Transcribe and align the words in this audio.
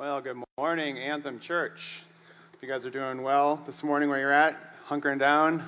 Well, 0.00 0.22
good 0.22 0.42
morning, 0.56 0.98
Anthem 0.98 1.40
Church. 1.40 2.04
You 2.62 2.68
guys 2.68 2.86
are 2.86 2.90
doing 2.90 3.20
well 3.20 3.62
this 3.66 3.84
morning 3.84 4.08
where 4.08 4.18
you're 4.18 4.32
at, 4.32 4.56
hunkering 4.86 5.18
down, 5.18 5.62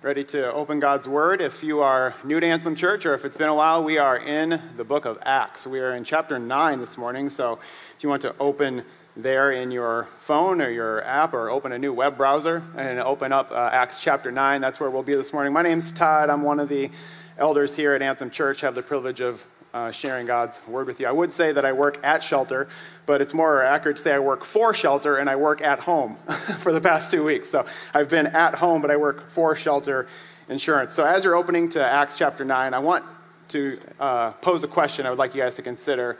ready 0.00 0.24
to 0.24 0.50
open 0.50 0.80
God's 0.80 1.06
Word. 1.06 1.42
If 1.42 1.62
you 1.62 1.82
are 1.82 2.14
new 2.24 2.40
to 2.40 2.46
Anthem 2.46 2.74
Church 2.74 3.04
or 3.04 3.12
if 3.12 3.26
it's 3.26 3.36
been 3.36 3.50
a 3.50 3.54
while, 3.54 3.84
we 3.84 3.98
are 3.98 4.16
in 4.16 4.62
the 4.78 4.84
book 4.84 5.04
of 5.04 5.18
Acts. 5.20 5.66
We 5.66 5.80
are 5.80 5.94
in 5.94 6.04
chapter 6.04 6.38
9 6.38 6.80
this 6.80 6.96
morning, 6.96 7.28
so 7.28 7.58
if 7.94 7.96
you 8.00 8.08
want 8.08 8.22
to 8.22 8.34
open 8.40 8.82
there 9.14 9.52
in 9.52 9.70
your 9.70 10.04
phone 10.04 10.62
or 10.62 10.70
your 10.70 11.04
app 11.04 11.34
or 11.34 11.50
open 11.50 11.70
a 11.70 11.78
new 11.78 11.92
web 11.92 12.16
browser 12.16 12.62
and 12.78 12.98
open 12.98 13.30
up 13.30 13.50
uh, 13.50 13.68
Acts 13.70 14.00
chapter 14.00 14.32
9, 14.32 14.62
that's 14.62 14.80
where 14.80 14.88
we'll 14.88 15.02
be 15.02 15.14
this 15.14 15.34
morning. 15.34 15.52
My 15.52 15.60
name's 15.60 15.92
Todd. 15.92 16.30
I'm 16.30 16.40
one 16.40 16.60
of 16.60 16.70
the 16.70 16.90
elders 17.36 17.76
here 17.76 17.92
at 17.92 18.00
Anthem 18.00 18.30
Church, 18.30 18.62
have 18.62 18.74
the 18.74 18.82
privilege 18.82 19.20
of 19.20 19.46
uh, 19.76 19.90
sharing 19.90 20.24
God's 20.24 20.58
word 20.66 20.86
with 20.86 21.00
you. 21.00 21.06
I 21.06 21.12
would 21.12 21.30
say 21.30 21.52
that 21.52 21.66
I 21.66 21.72
work 21.72 22.02
at 22.02 22.22
shelter, 22.22 22.66
but 23.04 23.20
it's 23.20 23.34
more 23.34 23.62
accurate 23.62 23.98
to 23.98 24.02
say 24.02 24.14
I 24.14 24.18
work 24.18 24.42
for 24.42 24.72
shelter 24.72 25.16
and 25.16 25.28
I 25.28 25.36
work 25.36 25.60
at 25.60 25.80
home 25.80 26.14
for 26.60 26.72
the 26.72 26.80
past 26.80 27.10
two 27.10 27.22
weeks. 27.22 27.50
So 27.50 27.66
I've 27.92 28.08
been 28.08 28.26
at 28.28 28.54
home, 28.54 28.80
but 28.80 28.90
I 28.90 28.96
work 28.96 29.28
for 29.28 29.54
shelter 29.54 30.08
insurance. 30.48 30.94
So 30.94 31.04
as 31.04 31.24
you're 31.24 31.36
opening 31.36 31.68
to 31.70 31.84
Acts 31.84 32.16
chapter 32.16 32.42
9, 32.42 32.72
I 32.72 32.78
want 32.78 33.04
to 33.48 33.78
uh, 34.00 34.30
pose 34.40 34.64
a 34.64 34.68
question 34.68 35.04
I 35.04 35.10
would 35.10 35.18
like 35.18 35.34
you 35.34 35.42
guys 35.42 35.56
to 35.56 35.62
consider. 35.62 36.16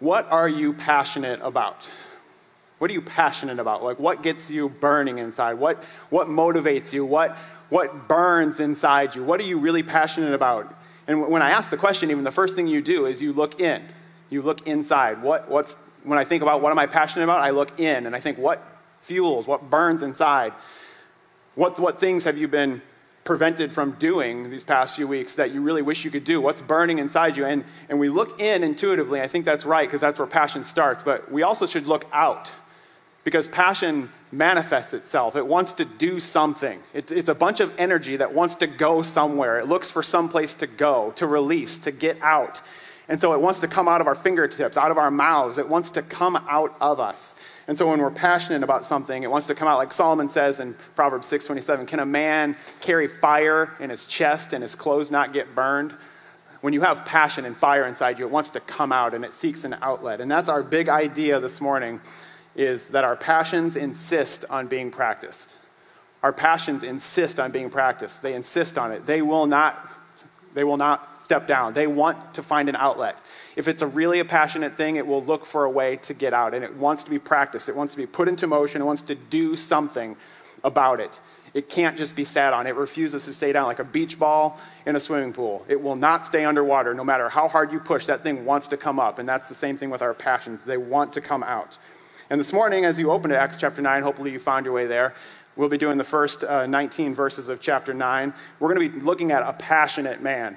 What 0.00 0.26
are 0.32 0.48
you 0.48 0.72
passionate 0.72 1.40
about? 1.42 1.90
What 2.78 2.90
are 2.90 2.94
you 2.94 3.02
passionate 3.02 3.58
about? 3.58 3.84
Like, 3.84 3.98
what 3.98 4.22
gets 4.22 4.50
you 4.50 4.70
burning 4.70 5.18
inside? 5.18 5.54
What, 5.54 5.84
what 6.08 6.28
motivates 6.28 6.94
you? 6.94 7.04
What, 7.04 7.36
what 7.68 8.08
burns 8.08 8.60
inside 8.60 9.14
you? 9.14 9.22
What 9.22 9.40
are 9.40 9.44
you 9.44 9.58
really 9.58 9.82
passionate 9.82 10.32
about? 10.32 10.74
And 11.06 11.28
when 11.28 11.42
I 11.42 11.50
ask 11.50 11.70
the 11.70 11.76
question, 11.76 12.10
even 12.10 12.24
the 12.24 12.30
first 12.30 12.56
thing 12.56 12.66
you 12.66 12.80
do 12.80 13.06
is 13.06 13.20
you 13.20 13.32
look 13.32 13.60
in. 13.60 13.82
You 14.30 14.42
look 14.42 14.66
inside. 14.66 15.22
What, 15.22 15.48
what's, 15.50 15.74
when 16.02 16.18
I 16.18 16.24
think 16.24 16.42
about 16.42 16.62
what 16.62 16.72
am 16.72 16.78
I 16.78 16.86
passionate 16.86 17.24
about, 17.24 17.40
I 17.40 17.50
look 17.50 17.78
in 17.78 18.06
and 18.06 18.16
I 18.16 18.20
think 18.20 18.38
what 18.38 18.62
fuels, 19.00 19.46
what 19.46 19.68
burns 19.70 20.02
inside. 20.02 20.52
What, 21.54 21.78
what 21.78 21.98
things 21.98 22.24
have 22.24 22.38
you 22.38 22.48
been 22.48 22.82
prevented 23.22 23.72
from 23.72 23.92
doing 23.92 24.50
these 24.50 24.64
past 24.64 24.96
few 24.96 25.06
weeks 25.06 25.34
that 25.34 25.50
you 25.50 25.62
really 25.62 25.82
wish 25.82 26.04
you 26.04 26.10
could 26.10 26.24
do? 26.24 26.40
What's 26.40 26.60
burning 26.60 26.98
inside 26.98 27.36
you? 27.36 27.44
And, 27.44 27.64
and 27.88 28.00
we 28.00 28.08
look 28.08 28.40
in 28.40 28.62
intuitively. 28.62 29.20
I 29.20 29.28
think 29.28 29.44
that's 29.44 29.64
right 29.64 29.86
because 29.86 30.00
that's 30.00 30.18
where 30.18 30.26
passion 30.26 30.64
starts. 30.64 31.02
But 31.02 31.30
we 31.30 31.42
also 31.42 31.66
should 31.66 31.86
look 31.86 32.06
out 32.12 32.52
because 33.24 33.48
passion 33.48 34.10
manifests 34.30 34.92
itself. 34.92 35.34
It 35.34 35.46
wants 35.46 35.72
to 35.74 35.84
do 35.84 36.20
something. 36.20 36.80
It, 36.92 37.10
it's 37.10 37.28
a 37.28 37.34
bunch 37.34 37.60
of 37.60 37.74
energy 37.78 38.16
that 38.16 38.34
wants 38.34 38.56
to 38.56 38.66
go 38.66 39.02
somewhere. 39.02 39.58
It 39.58 39.66
looks 39.66 39.90
for 39.90 40.02
some 40.02 40.28
place 40.28 40.54
to 40.54 40.66
go, 40.66 41.12
to 41.16 41.26
release, 41.26 41.78
to 41.78 41.90
get 41.90 42.20
out. 42.20 42.60
And 43.08 43.20
so 43.20 43.32
it 43.34 43.40
wants 43.40 43.60
to 43.60 43.68
come 43.68 43.88
out 43.88 44.00
of 44.00 44.06
our 44.06 44.14
fingertips, 44.14 44.76
out 44.76 44.90
of 44.90 44.98
our 44.98 45.10
mouths. 45.10 45.58
It 45.58 45.68
wants 45.68 45.90
to 45.90 46.02
come 46.02 46.36
out 46.48 46.74
of 46.80 47.00
us. 47.00 47.34
And 47.66 47.76
so 47.78 47.88
when 47.88 48.00
we're 48.00 48.10
passionate 48.10 48.62
about 48.62 48.84
something, 48.84 49.22
it 49.22 49.30
wants 49.30 49.46
to 49.46 49.54
come 49.54 49.68
out. 49.68 49.78
Like 49.78 49.92
Solomon 49.92 50.28
says 50.28 50.60
in 50.60 50.74
Proverbs 50.94 51.26
6:27, 51.26 51.86
"Can 51.86 52.00
a 52.00 52.06
man 52.06 52.56
carry 52.80 53.06
fire 53.06 53.72
in 53.78 53.90
his 53.90 54.06
chest 54.06 54.52
and 54.52 54.62
his 54.62 54.74
clothes 54.74 55.10
not 55.10 55.32
get 55.32 55.54
burned?" 55.54 55.94
When 56.60 56.72
you 56.72 56.80
have 56.80 57.04
passion 57.04 57.44
and 57.44 57.54
fire 57.54 57.84
inside 57.84 58.18
you, 58.18 58.24
it 58.24 58.30
wants 58.30 58.50
to 58.50 58.60
come 58.60 58.90
out 58.90 59.12
and 59.12 59.22
it 59.22 59.34
seeks 59.34 59.64
an 59.64 59.76
outlet. 59.82 60.22
And 60.22 60.30
that's 60.30 60.48
our 60.48 60.62
big 60.62 60.88
idea 60.88 61.38
this 61.40 61.60
morning 61.60 62.00
is 62.56 62.88
that 62.88 63.04
our 63.04 63.16
passions 63.16 63.76
insist 63.76 64.44
on 64.50 64.66
being 64.66 64.90
practiced. 64.90 65.56
Our 66.22 66.32
passions 66.32 66.82
insist 66.82 67.38
on 67.38 67.50
being 67.50 67.68
practiced. 67.68 68.22
They 68.22 68.34
insist 68.34 68.78
on 68.78 68.92
it. 68.92 69.06
They 69.06 69.20
will 69.20 69.46
not, 69.46 69.92
they 70.52 70.64
will 70.64 70.76
not 70.76 71.22
step 71.22 71.46
down. 71.46 71.74
They 71.74 71.86
want 71.86 72.34
to 72.34 72.42
find 72.42 72.68
an 72.68 72.76
outlet. 72.76 73.18
If 73.56 73.68
it's 73.68 73.82
a 73.82 73.86
really 73.86 74.20
a 74.20 74.24
passionate 74.24 74.76
thing, 74.76 74.96
it 74.96 75.06
will 75.06 75.22
look 75.22 75.44
for 75.44 75.64
a 75.64 75.70
way 75.70 75.96
to 75.98 76.14
get 76.14 76.32
out. 76.32 76.54
And 76.54 76.64
it 76.64 76.76
wants 76.76 77.04
to 77.04 77.10
be 77.10 77.18
practiced. 77.18 77.68
It 77.68 77.76
wants 77.76 77.94
to 77.94 77.98
be 77.98 78.06
put 78.06 78.28
into 78.28 78.46
motion. 78.46 78.80
It 78.80 78.86
wants 78.86 79.02
to 79.02 79.14
do 79.14 79.56
something 79.56 80.16
about 80.62 81.00
it. 81.00 81.20
It 81.52 81.68
can't 81.68 81.96
just 81.96 82.16
be 82.16 82.24
sat 82.24 82.52
on. 82.52 82.66
It 82.66 82.74
refuses 82.74 83.26
to 83.26 83.32
stay 83.32 83.52
down 83.52 83.66
like 83.66 83.78
a 83.78 83.84
beach 83.84 84.18
ball 84.18 84.58
in 84.86 84.96
a 84.96 85.00
swimming 85.00 85.32
pool. 85.32 85.64
It 85.68 85.80
will 85.80 85.94
not 85.94 86.26
stay 86.26 86.44
underwater 86.44 86.94
no 86.94 87.04
matter 87.04 87.28
how 87.28 87.46
hard 87.46 87.70
you 87.70 87.78
push. 87.78 88.06
That 88.06 88.22
thing 88.22 88.44
wants 88.44 88.68
to 88.68 88.76
come 88.76 88.98
up. 88.98 89.18
And 89.18 89.28
that's 89.28 89.48
the 89.48 89.54
same 89.54 89.76
thing 89.76 89.90
with 89.90 90.02
our 90.02 90.14
passions. 90.14 90.64
They 90.64 90.78
want 90.78 91.12
to 91.12 91.20
come 91.20 91.44
out. 91.44 91.78
And 92.30 92.40
this 92.40 92.54
morning, 92.54 92.86
as 92.86 92.98
you 92.98 93.10
open 93.10 93.30
to 93.30 93.38
Acts 93.38 93.58
chapter 93.58 93.82
9, 93.82 94.02
hopefully 94.02 94.32
you 94.32 94.38
found 94.38 94.64
your 94.64 94.74
way 94.74 94.86
there. 94.86 95.12
We'll 95.56 95.68
be 95.68 95.76
doing 95.76 95.98
the 95.98 96.04
first 96.04 96.42
uh, 96.42 96.66
19 96.66 97.14
verses 97.14 97.50
of 97.50 97.60
chapter 97.60 97.92
9. 97.92 98.32
We're 98.58 98.74
going 98.74 98.88
to 98.88 98.98
be 98.98 99.04
looking 99.04 99.30
at 99.30 99.42
a 99.42 99.52
passionate 99.52 100.22
man, 100.22 100.56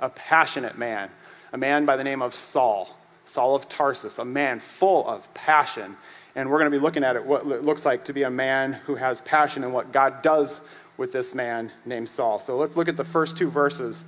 a 0.00 0.10
passionate 0.10 0.78
man, 0.78 1.10
a 1.52 1.58
man 1.58 1.86
by 1.86 1.96
the 1.96 2.04
name 2.04 2.22
of 2.22 2.34
Saul, 2.34 2.96
Saul 3.24 3.56
of 3.56 3.68
Tarsus, 3.68 4.20
a 4.20 4.24
man 4.24 4.60
full 4.60 5.08
of 5.08 5.32
passion. 5.34 5.96
And 6.36 6.48
we're 6.50 6.60
going 6.60 6.70
to 6.70 6.78
be 6.78 6.82
looking 6.82 7.02
at 7.02 7.16
it, 7.16 7.24
what 7.26 7.44
it 7.46 7.64
looks 7.64 7.84
like 7.84 8.04
to 8.04 8.12
be 8.12 8.22
a 8.22 8.30
man 8.30 8.74
who 8.84 8.94
has 8.94 9.20
passion 9.20 9.64
and 9.64 9.74
what 9.74 9.90
God 9.90 10.22
does 10.22 10.60
with 10.96 11.10
this 11.10 11.34
man 11.34 11.72
named 11.84 12.08
Saul. 12.08 12.38
So 12.38 12.56
let's 12.56 12.76
look 12.76 12.86
at 12.86 12.96
the 12.96 13.04
first 13.04 13.36
two 13.36 13.50
verses. 13.50 14.06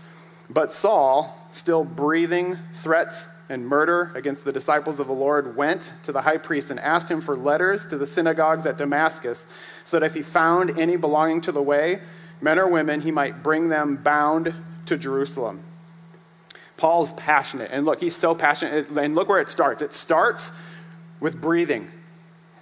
But 0.49 0.71
Saul, 0.71 1.37
still 1.51 1.85
breathing 1.85 2.57
threats 2.73 3.27
and 3.51 3.67
murder 3.67 4.13
against 4.15 4.45
the 4.45 4.53
disciples 4.53 4.99
of 4.99 5.09
the 5.09 5.13
Lord, 5.13 5.57
went 5.57 5.93
to 6.05 6.13
the 6.13 6.23
high 6.23 6.39
priest 6.39 6.71
and 6.71 6.81
asked 6.81 7.11
him 7.11 7.21
for 7.21 7.37
letters 7.37 7.85
to 7.89 7.99
the 7.99 8.07
synagogues 8.07 8.65
at 8.65 8.79
Damascus, 8.79 9.47
so 9.85 9.99
that 9.99 10.07
if 10.07 10.15
he 10.15 10.23
found 10.23 10.79
any 10.79 10.97
belonging 10.97 11.43
to 11.43 11.53
the 11.53 11.61
way, 11.61 12.01
men 12.41 12.59
or 12.59 12.69
women, 12.69 13.03
he 13.03 13.11
might 13.11 13.43
bring 13.43 13.69
them 13.69 13.97
bound 13.97 14.55
to 14.87 14.97
Jerusalem. 14.97 15.61
Paul's 16.77 17.13
passionate. 17.13 17.71
And 17.73 17.85
look, 17.85 18.01
he's 18.01 18.17
so 18.17 18.35
passionate. 18.35 18.89
And 18.89 19.15
look 19.15 19.29
where 19.29 19.41
it 19.41 19.51
starts. 19.51 19.83
It 19.83 19.93
starts 19.93 20.53
with 21.21 21.39
breathing. 21.39 21.89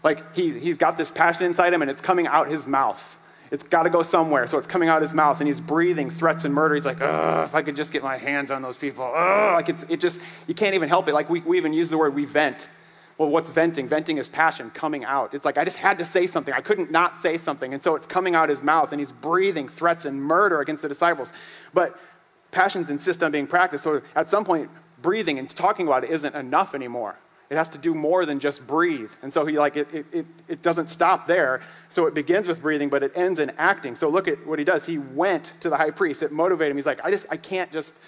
Like 0.02 0.34
he, 0.34 0.58
he's 0.58 0.76
got 0.76 0.98
this 0.98 1.10
passion 1.10 1.46
inside 1.46 1.72
him 1.72 1.82
and 1.82 1.90
it's 1.90 2.02
coming 2.02 2.26
out 2.26 2.48
his 2.48 2.66
mouth. 2.66 3.16
It's 3.50 3.64
got 3.64 3.84
to 3.84 3.90
go 3.90 4.02
somewhere. 4.02 4.46
So 4.46 4.58
it's 4.58 4.66
coming 4.66 4.88
out 4.88 5.02
his 5.02 5.14
mouth, 5.14 5.40
and 5.40 5.48
he's 5.48 5.60
breathing 5.60 6.10
threats 6.10 6.44
and 6.44 6.54
murder. 6.54 6.74
He's 6.74 6.86
like, 6.86 7.00
oh, 7.00 7.44
if 7.44 7.54
I 7.54 7.62
could 7.62 7.76
just 7.76 7.92
get 7.92 8.02
my 8.02 8.16
hands 8.16 8.50
on 8.50 8.62
those 8.62 8.76
people. 8.76 9.04
Oh, 9.04 9.52
like 9.54 9.68
it's, 9.68 9.84
it 9.88 10.00
just, 10.00 10.20
you 10.46 10.54
can't 10.54 10.74
even 10.74 10.88
help 10.88 11.08
it. 11.08 11.14
Like 11.14 11.30
we, 11.30 11.40
we 11.40 11.56
even 11.56 11.72
use 11.72 11.88
the 11.90 11.98
word 11.98 12.14
we 12.14 12.24
vent. 12.24 12.68
Well, 13.16 13.30
what's 13.30 13.50
venting? 13.50 13.88
Venting 13.88 14.18
is 14.18 14.28
passion 14.28 14.70
coming 14.70 15.04
out. 15.04 15.34
It's 15.34 15.44
like, 15.44 15.58
I 15.58 15.64
just 15.64 15.78
had 15.78 15.98
to 15.98 16.04
say 16.04 16.26
something. 16.26 16.54
I 16.54 16.60
couldn't 16.60 16.92
not 16.92 17.16
say 17.16 17.36
something. 17.36 17.74
And 17.74 17.82
so 17.82 17.96
it's 17.96 18.06
coming 18.06 18.36
out 18.36 18.48
his 18.48 18.62
mouth, 18.62 18.92
and 18.92 19.00
he's 19.00 19.10
breathing 19.10 19.66
threats 19.66 20.04
and 20.04 20.22
murder 20.22 20.60
against 20.60 20.82
the 20.82 20.88
disciples. 20.88 21.32
But 21.74 21.98
passions 22.52 22.90
insist 22.90 23.22
on 23.22 23.32
being 23.32 23.46
practiced. 23.46 23.82
So 23.82 24.02
at 24.14 24.28
some 24.28 24.44
point, 24.44 24.70
breathing 25.02 25.38
and 25.38 25.50
talking 25.50 25.86
about 25.86 26.04
it 26.04 26.10
isn't 26.10 26.34
enough 26.34 26.74
anymore. 26.74 27.18
It 27.50 27.56
has 27.56 27.70
to 27.70 27.78
do 27.78 27.94
more 27.94 28.26
than 28.26 28.40
just 28.40 28.66
breathe. 28.66 29.12
And 29.22 29.32
so 29.32 29.46
he 29.46 29.58
like 29.58 29.76
it, 29.76 29.88
it, 30.12 30.26
it, 30.48 30.60
doesn't 30.60 30.88
stop 30.88 31.26
there. 31.26 31.62
So 31.88 32.06
it 32.06 32.14
begins 32.14 32.46
with 32.46 32.60
breathing, 32.60 32.90
but 32.90 33.02
it 33.02 33.12
ends 33.14 33.38
in 33.38 33.50
acting. 33.56 33.94
So 33.94 34.10
look 34.10 34.28
at 34.28 34.46
what 34.46 34.58
he 34.58 34.66
does. 34.66 34.84
He 34.84 34.98
went 34.98 35.54
to 35.60 35.70
the 35.70 35.76
high 35.78 35.90
priest. 35.90 36.22
It 36.22 36.30
motivated 36.30 36.72
him. 36.72 36.76
He's 36.76 36.86
like, 36.86 37.02
I 37.04 37.10
just 37.10 37.26
I 37.30 37.38
can't 37.38 37.72
just 37.72 37.98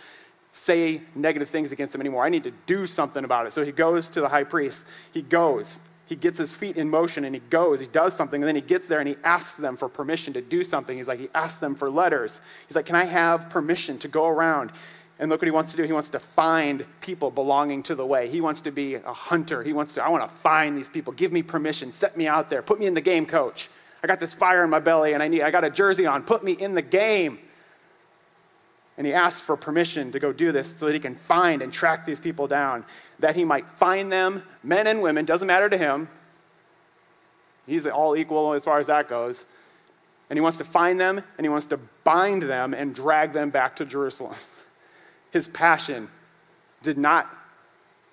say 0.52 1.00
negative 1.14 1.48
things 1.48 1.72
against 1.72 1.94
him 1.94 2.02
anymore. 2.02 2.24
I 2.24 2.28
need 2.28 2.44
to 2.44 2.52
do 2.66 2.86
something 2.86 3.24
about 3.24 3.46
it. 3.46 3.52
So 3.52 3.64
he 3.64 3.72
goes 3.72 4.08
to 4.10 4.20
the 4.20 4.28
high 4.28 4.44
priest. 4.44 4.86
He 5.12 5.22
goes. 5.22 5.80
He 6.04 6.16
gets 6.16 6.38
his 6.38 6.52
feet 6.52 6.76
in 6.76 6.90
motion 6.90 7.24
and 7.24 7.36
he 7.36 7.40
goes, 7.50 7.78
he 7.78 7.86
does 7.86 8.16
something, 8.16 8.42
and 8.42 8.48
then 8.48 8.56
he 8.56 8.60
gets 8.60 8.88
there 8.88 8.98
and 8.98 9.08
he 9.08 9.14
asks 9.22 9.52
them 9.52 9.76
for 9.76 9.88
permission 9.88 10.32
to 10.32 10.40
do 10.40 10.64
something. 10.64 10.96
He's 10.96 11.06
like, 11.06 11.20
he 11.20 11.28
asks 11.36 11.58
them 11.58 11.76
for 11.76 11.88
letters. 11.88 12.42
He's 12.66 12.74
like, 12.74 12.86
Can 12.86 12.96
I 12.96 13.04
have 13.04 13.48
permission 13.48 13.96
to 13.98 14.08
go 14.08 14.26
around 14.26 14.72
and 15.20 15.28
look 15.28 15.42
what 15.42 15.46
he 15.46 15.52
wants 15.52 15.72
to 15.72 15.76
do. 15.76 15.82
He 15.82 15.92
wants 15.92 16.08
to 16.10 16.18
find 16.18 16.86
people 17.02 17.30
belonging 17.30 17.82
to 17.84 17.94
the 17.94 18.06
way. 18.06 18.28
He 18.28 18.40
wants 18.40 18.62
to 18.62 18.72
be 18.72 18.94
a 18.94 19.12
hunter. 19.12 19.62
He 19.62 19.74
wants 19.74 19.94
to, 19.94 20.04
I 20.04 20.08
want 20.08 20.22
to 20.22 20.28
find 20.28 20.76
these 20.76 20.88
people. 20.88 21.12
Give 21.12 21.30
me 21.30 21.42
permission. 21.42 21.92
Set 21.92 22.16
me 22.16 22.26
out 22.26 22.48
there. 22.48 22.62
Put 22.62 22.80
me 22.80 22.86
in 22.86 22.94
the 22.94 23.02
game, 23.02 23.26
coach. 23.26 23.68
I 24.02 24.06
got 24.06 24.18
this 24.18 24.32
fire 24.32 24.64
in 24.64 24.70
my 24.70 24.80
belly 24.80 25.12
and 25.12 25.22
I 25.22 25.28
need 25.28 25.42
I 25.42 25.50
got 25.50 25.62
a 25.62 25.68
jersey 25.68 26.06
on. 26.06 26.22
Put 26.22 26.42
me 26.42 26.52
in 26.52 26.74
the 26.74 26.82
game. 26.82 27.38
And 28.96 29.06
he 29.06 29.12
asks 29.12 29.42
for 29.42 29.58
permission 29.58 30.10
to 30.12 30.18
go 30.18 30.32
do 30.32 30.52
this 30.52 30.74
so 30.74 30.86
that 30.86 30.94
he 30.94 30.98
can 30.98 31.14
find 31.14 31.60
and 31.60 31.70
track 31.70 32.06
these 32.06 32.20
people 32.20 32.46
down, 32.46 32.84
that 33.18 33.36
he 33.36 33.44
might 33.44 33.66
find 33.66 34.10
them, 34.10 34.42
men 34.62 34.86
and 34.86 35.02
women, 35.02 35.26
doesn't 35.26 35.46
matter 35.46 35.68
to 35.68 35.76
him. 35.76 36.08
He's 37.66 37.86
all 37.86 38.16
equal 38.16 38.54
as 38.54 38.64
far 38.64 38.78
as 38.78 38.86
that 38.86 39.06
goes. 39.06 39.44
And 40.30 40.36
he 40.36 40.40
wants 40.40 40.58
to 40.58 40.64
find 40.64 40.98
them 40.98 41.22
and 41.36 41.44
he 41.44 41.50
wants 41.50 41.66
to 41.66 41.78
bind 42.04 42.42
them 42.42 42.72
and 42.72 42.94
drag 42.94 43.34
them 43.34 43.50
back 43.50 43.76
to 43.76 43.84
Jerusalem. 43.84 44.34
his 45.30 45.48
passion 45.48 46.08
did 46.82 46.98
not 46.98 47.28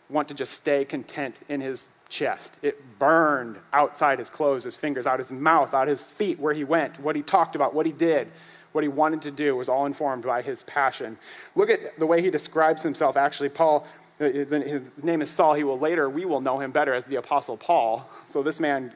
want 0.09 0.27
to 0.29 0.33
just 0.33 0.53
stay 0.53 0.85
content 0.85 1.41
in 1.49 1.61
his 1.61 1.89
chest. 2.09 2.57
It 2.61 2.99
burned 2.99 3.57
outside 3.73 4.19
his 4.19 4.29
clothes, 4.29 4.63
his 4.63 4.77
fingers, 4.77 5.05
out 5.05 5.19
his 5.19 5.31
mouth, 5.31 5.73
out 5.73 5.87
his 5.87 6.03
feet, 6.03 6.39
where 6.39 6.53
he 6.53 6.63
went, 6.63 6.99
what 6.99 7.15
he 7.15 7.21
talked 7.21 7.55
about, 7.55 7.73
what 7.73 7.85
he 7.85 7.91
did, 7.91 8.29
what 8.71 8.83
he 8.83 8.87
wanted 8.87 9.21
to 9.23 9.31
do 9.31 9.55
was 9.55 9.69
all 9.69 9.85
informed 9.85 10.23
by 10.23 10.41
his 10.41 10.63
passion. 10.63 11.17
Look 11.55 11.69
at 11.69 11.99
the 11.99 12.05
way 12.05 12.21
he 12.21 12.29
describes 12.29 12.83
himself. 12.83 13.17
Actually, 13.17 13.49
Paul, 13.49 13.87
uh, 14.19 14.25
his 14.25 15.03
name 15.03 15.21
is 15.21 15.29
Saul. 15.29 15.55
He 15.55 15.63
will 15.63 15.79
later, 15.79 16.09
we 16.09 16.25
will 16.25 16.41
know 16.41 16.59
him 16.59 16.71
better 16.71 16.93
as 16.93 17.05
the 17.05 17.17
Apostle 17.17 17.57
Paul. 17.57 18.07
So 18.27 18.43
this 18.43 18.59
man 18.59 18.93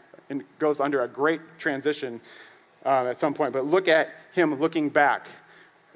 goes 0.59 0.79
under 0.79 1.01
a 1.03 1.07
great 1.07 1.41
transition 1.57 2.21
uh, 2.85 3.07
at 3.07 3.19
some 3.19 3.33
point. 3.33 3.53
But 3.53 3.65
look 3.65 3.87
at 3.87 4.09
him 4.33 4.55
looking 4.59 4.89
back 4.89 5.27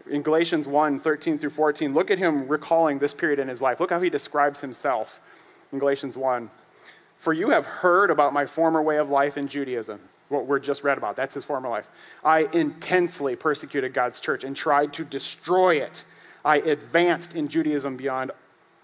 in 0.10 0.22
Galatians 0.22 0.68
1 0.68 1.00
13 1.00 1.38
through 1.38 1.50
14, 1.50 1.94
look 1.94 2.12
at 2.12 2.18
him 2.18 2.48
recalling 2.48 3.00
this 3.00 3.14
period 3.14 3.40
in 3.40 3.48
his 3.48 3.62
life. 3.62 3.80
Look 3.80 3.90
how 3.90 4.02
he 4.02 4.10
describes 4.10 4.62
himself 4.62 5.22
in 5.72 5.80
Galatians 5.80 6.18
1. 6.18 6.50
For 7.18 7.34
you 7.34 7.50
have 7.50 7.66
heard 7.66 8.12
about 8.12 8.34
my 8.34 8.46
former 8.46 8.82
way 8.82 8.98
of 8.98 9.10
life 9.10 9.38
in 9.38 9.48
Judaism, 9.48 10.00
what 10.30 10.46
we're 10.46 10.60
just 10.60 10.84
read 10.84 10.98
about. 10.98 11.16
That's 11.16 11.34
his 11.34 11.46
former 11.46 11.70
life. 11.70 11.90
I 12.24 12.48
intensely 12.54 13.36
persecuted 13.36 13.94
God's 13.94 14.20
church 14.20 14.44
and 14.44 14.56
tried 14.56 14.94
to 14.94 15.06
destroy 15.06 15.78
it. 15.78 16.06
I 16.44 16.58
advanced 16.58 17.36
in 17.36 17.48
Judaism 17.48 17.98
beyond 17.98 18.32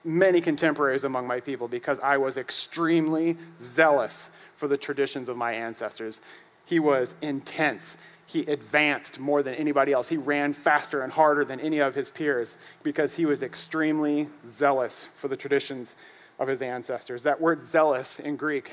many 0.03 0.41
contemporaries 0.41 1.03
among 1.03 1.27
my 1.27 1.39
people 1.39 1.67
because 1.67 1.99
I 1.99 2.17
was 2.17 2.37
extremely 2.37 3.37
zealous 3.61 4.31
for 4.55 4.67
the 4.67 4.77
traditions 4.77 5.29
of 5.29 5.37
my 5.37 5.53
ancestors. 5.53 6.21
He 6.65 6.79
was 6.79 7.15
intense. 7.21 7.97
He 8.31 8.41
advanced 8.43 9.19
more 9.19 9.43
than 9.43 9.55
anybody 9.55 9.91
else. 9.91 10.07
He 10.07 10.15
ran 10.15 10.53
faster 10.53 11.01
and 11.01 11.11
harder 11.11 11.43
than 11.43 11.59
any 11.59 11.79
of 11.79 11.95
his 11.95 12.09
peers 12.09 12.57
because 12.81 13.15
he 13.15 13.25
was 13.25 13.43
extremely 13.43 14.29
zealous 14.47 15.05
for 15.05 15.27
the 15.27 15.35
traditions 15.35 15.97
of 16.39 16.47
his 16.47 16.61
ancestors. 16.61 17.23
That 17.23 17.41
word 17.41 17.61
zealous 17.61 18.19
in 18.19 18.37
Greek 18.37 18.71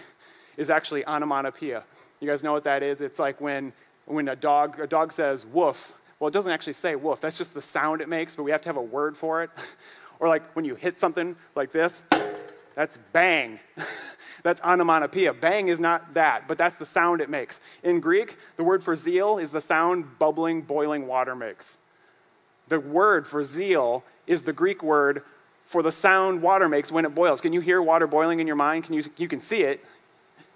is 0.56 0.70
actually 0.70 1.04
onomatopoeia. 1.06 1.82
You 2.20 2.28
guys 2.28 2.44
know 2.44 2.52
what 2.52 2.64
that 2.64 2.84
is? 2.84 3.00
It's 3.00 3.18
like 3.18 3.40
when, 3.40 3.72
when 4.06 4.28
a, 4.28 4.36
dog, 4.36 4.78
a 4.78 4.86
dog 4.86 5.12
says 5.12 5.44
woof. 5.44 5.92
Well, 6.20 6.28
it 6.28 6.34
doesn't 6.34 6.52
actually 6.52 6.74
say 6.74 6.94
woof. 6.94 7.20
That's 7.20 7.36
just 7.38 7.52
the 7.52 7.62
sound 7.62 8.00
it 8.00 8.08
makes, 8.08 8.36
but 8.36 8.44
we 8.44 8.52
have 8.52 8.60
to 8.62 8.68
have 8.68 8.76
a 8.76 8.82
word 8.82 9.16
for 9.16 9.42
it. 9.42 9.50
or 10.20 10.28
like 10.28 10.54
when 10.54 10.64
you 10.64 10.76
hit 10.76 10.98
something 10.98 11.34
like 11.56 11.72
this, 11.72 12.00
that's 12.76 12.98
bang. 13.12 13.58
that's 14.42 14.60
onomatopoeia. 14.62 15.34
Bang 15.34 15.68
is 15.68 15.80
not 15.80 16.14
that, 16.14 16.48
but 16.48 16.58
that's 16.58 16.76
the 16.76 16.86
sound 16.86 17.20
it 17.20 17.28
makes. 17.28 17.60
In 17.82 18.00
Greek, 18.00 18.36
the 18.56 18.64
word 18.64 18.82
for 18.82 18.96
zeal 18.96 19.38
is 19.38 19.50
the 19.50 19.60
sound 19.60 20.18
bubbling, 20.18 20.62
boiling 20.62 21.06
water 21.06 21.34
makes. 21.34 21.78
The 22.68 22.80
word 22.80 23.26
for 23.26 23.42
zeal 23.44 24.04
is 24.26 24.42
the 24.42 24.52
Greek 24.52 24.82
word 24.82 25.24
for 25.64 25.82
the 25.82 25.92
sound 25.92 26.40
water 26.40 26.68
makes 26.68 26.90
when 26.90 27.04
it 27.04 27.14
boils. 27.14 27.40
Can 27.40 27.52
you 27.52 27.60
hear 27.60 27.82
water 27.82 28.06
boiling 28.06 28.40
in 28.40 28.46
your 28.46 28.56
mind? 28.56 28.84
Can 28.84 28.94
you, 28.94 29.02
you 29.16 29.28
can 29.28 29.40
see 29.40 29.62
it. 29.62 29.84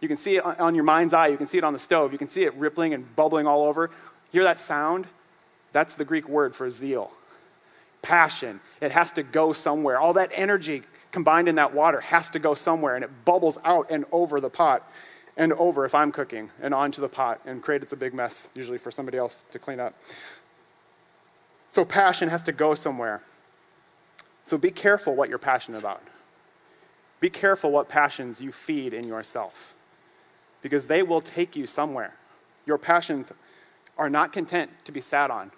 You 0.01 0.09
can 0.09 0.17
see 0.17 0.37
it 0.37 0.45
on 0.45 0.75
your 0.75 0.85
mind's 0.85 1.15
eye. 1.15 1.29
You 1.29 1.37
can 1.37 1.47
see 1.47 1.59
it 1.59 1.65
on 1.65 1.73
the 1.73 1.79
stove. 1.79 2.13
You 2.13 2.19
can 2.19 2.29
see 2.29 2.45
it 2.45 2.55
rippling 2.55 2.95
and 2.95 3.15
bubbling 3.15 3.47
all 3.47 3.65
over. 3.65 3.91
Hear 4.33 4.43
that 4.45 4.59
sound? 4.59 5.07
That's 5.73 5.95
the 5.95 6.05
Greek 6.05 6.29
word 6.29 6.57
for 6.57 6.71
zeal. 6.71 7.11
Passion. 8.01 8.61
It 8.81 8.93
has 8.93 9.11
to 9.13 9.23
go 9.23 9.53
somewhere. 9.53 9.99
All 9.99 10.15
that 10.15 10.31
energy 10.35 10.83
combined 11.13 11.49
in 11.49 11.55
that 11.57 11.75
water 11.75 12.01
has 12.01 12.31
to 12.31 12.39
go 12.39 12.55
somewhere, 12.55 12.95
and 12.97 13.05
it 13.05 13.25
bubbles 13.25 13.59
out 13.65 13.91
and 13.91 14.05
over 14.11 14.41
the 14.41 14.51
pot 14.51 14.91
and 15.37 15.53
over 15.55 15.85
if 15.85 15.95
I'm 15.95 16.11
cooking 16.11 16.51
and 16.61 16.75
onto 16.75 17.01
the 17.01 17.09
pot 17.09 17.41
and 17.47 17.63
creates 17.63 17.93
a 17.93 17.97
big 17.97 18.13
mess, 18.15 18.51
usually 18.55 18.79
for 18.79 18.91
somebody 18.91 19.19
else 19.19 19.45
to 19.51 19.59
clean 19.59 19.79
up. 19.79 19.95
So 21.69 21.85
passion 21.85 22.29
has 22.29 22.43
to 22.45 22.53
go 22.53 22.75
somewhere. 22.75 23.23
So 24.43 24.59
be 24.59 24.71
careful 24.71 25.15
what 25.15 25.29
you're 25.29 25.39
passionate 25.39 25.79
about. 25.79 26.03
Be 27.21 27.31
careful 27.31 27.71
what 27.71 27.89
passions 27.89 28.41
you 28.43 28.51
feed 28.51 28.93
in 28.93 29.07
yourself 29.07 29.75
because 30.61 30.87
they 30.87 31.03
will 31.03 31.21
take 31.21 31.57
you 31.57 31.67
somewhere. 31.67 32.15
Your 32.67 32.79
passions 32.79 33.33
are 33.97 34.11
not 34.11 34.33
content 34.33 34.71
to 34.85 34.93
be 34.93 35.01
sat 35.01 35.31
on. 35.31 35.51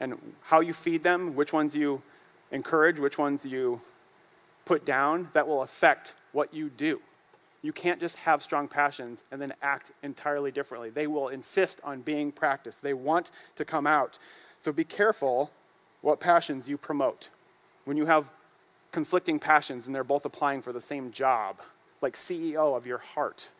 And 0.00 0.34
how 0.42 0.60
you 0.60 0.72
feed 0.72 1.02
them, 1.02 1.34
which 1.34 1.52
ones 1.52 1.74
you 1.74 2.02
encourage, 2.50 2.98
which 2.98 3.18
ones 3.18 3.46
you 3.46 3.80
put 4.64 4.84
down, 4.84 5.28
that 5.32 5.46
will 5.46 5.62
affect 5.62 6.14
what 6.32 6.52
you 6.52 6.68
do. 6.70 7.00
You 7.62 7.72
can't 7.72 7.98
just 7.98 8.18
have 8.18 8.42
strong 8.42 8.68
passions 8.68 9.24
and 9.32 9.40
then 9.40 9.54
act 9.62 9.92
entirely 10.02 10.50
differently. 10.50 10.90
They 10.90 11.06
will 11.06 11.28
insist 11.28 11.80
on 11.82 12.02
being 12.02 12.30
practiced, 12.30 12.82
they 12.82 12.94
want 12.94 13.30
to 13.56 13.64
come 13.64 13.86
out. 13.86 14.18
So 14.58 14.72
be 14.72 14.84
careful 14.84 15.50
what 16.02 16.20
passions 16.20 16.68
you 16.68 16.76
promote 16.76 17.30
when 17.84 17.96
you 17.96 18.06
have 18.06 18.30
conflicting 18.92 19.38
passions 19.38 19.86
and 19.86 19.94
they're 19.94 20.04
both 20.04 20.24
applying 20.24 20.62
for 20.62 20.72
the 20.72 20.80
same 20.80 21.10
job, 21.10 21.60
like 22.00 22.14
CEO 22.14 22.76
of 22.76 22.86
your 22.86 22.98
heart, 22.98 23.50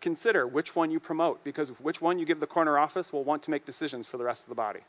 consider 0.00 0.46
which 0.46 0.76
one 0.76 0.90
you 0.90 1.00
promote 1.00 1.42
because 1.44 1.70
which 1.80 2.00
one 2.00 2.18
you 2.18 2.26
give 2.26 2.40
the 2.40 2.46
corner 2.46 2.78
office 2.78 3.12
will 3.12 3.24
want 3.24 3.42
to 3.42 3.50
make 3.50 3.64
decisions 3.64 4.06
for 4.06 4.18
the 4.18 4.24
rest 4.24 4.44
of 4.44 4.48
the 4.48 4.54
body. 4.54 4.80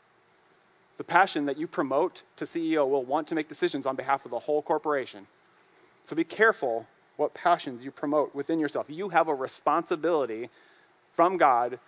The 0.96 1.04
passion 1.04 1.46
that 1.46 1.58
you 1.58 1.66
promote 1.66 2.22
to 2.36 2.44
CEO 2.44 2.88
will 2.88 3.04
want 3.04 3.26
to 3.28 3.34
make 3.34 3.48
decisions 3.48 3.86
on 3.86 3.96
behalf 3.96 4.24
of 4.24 4.30
the 4.30 4.38
whole 4.40 4.62
corporation. 4.62 5.26
So 6.02 6.14
be 6.14 6.24
careful 6.24 6.86
what 7.16 7.34
passions 7.34 7.84
you 7.84 7.90
promote 7.90 8.34
within 8.34 8.58
yourself. 8.58 8.86
You 8.88 9.08
have 9.10 9.28
a 9.28 9.34
responsibility 9.34 10.50
from 11.12 11.36
God 11.36 11.78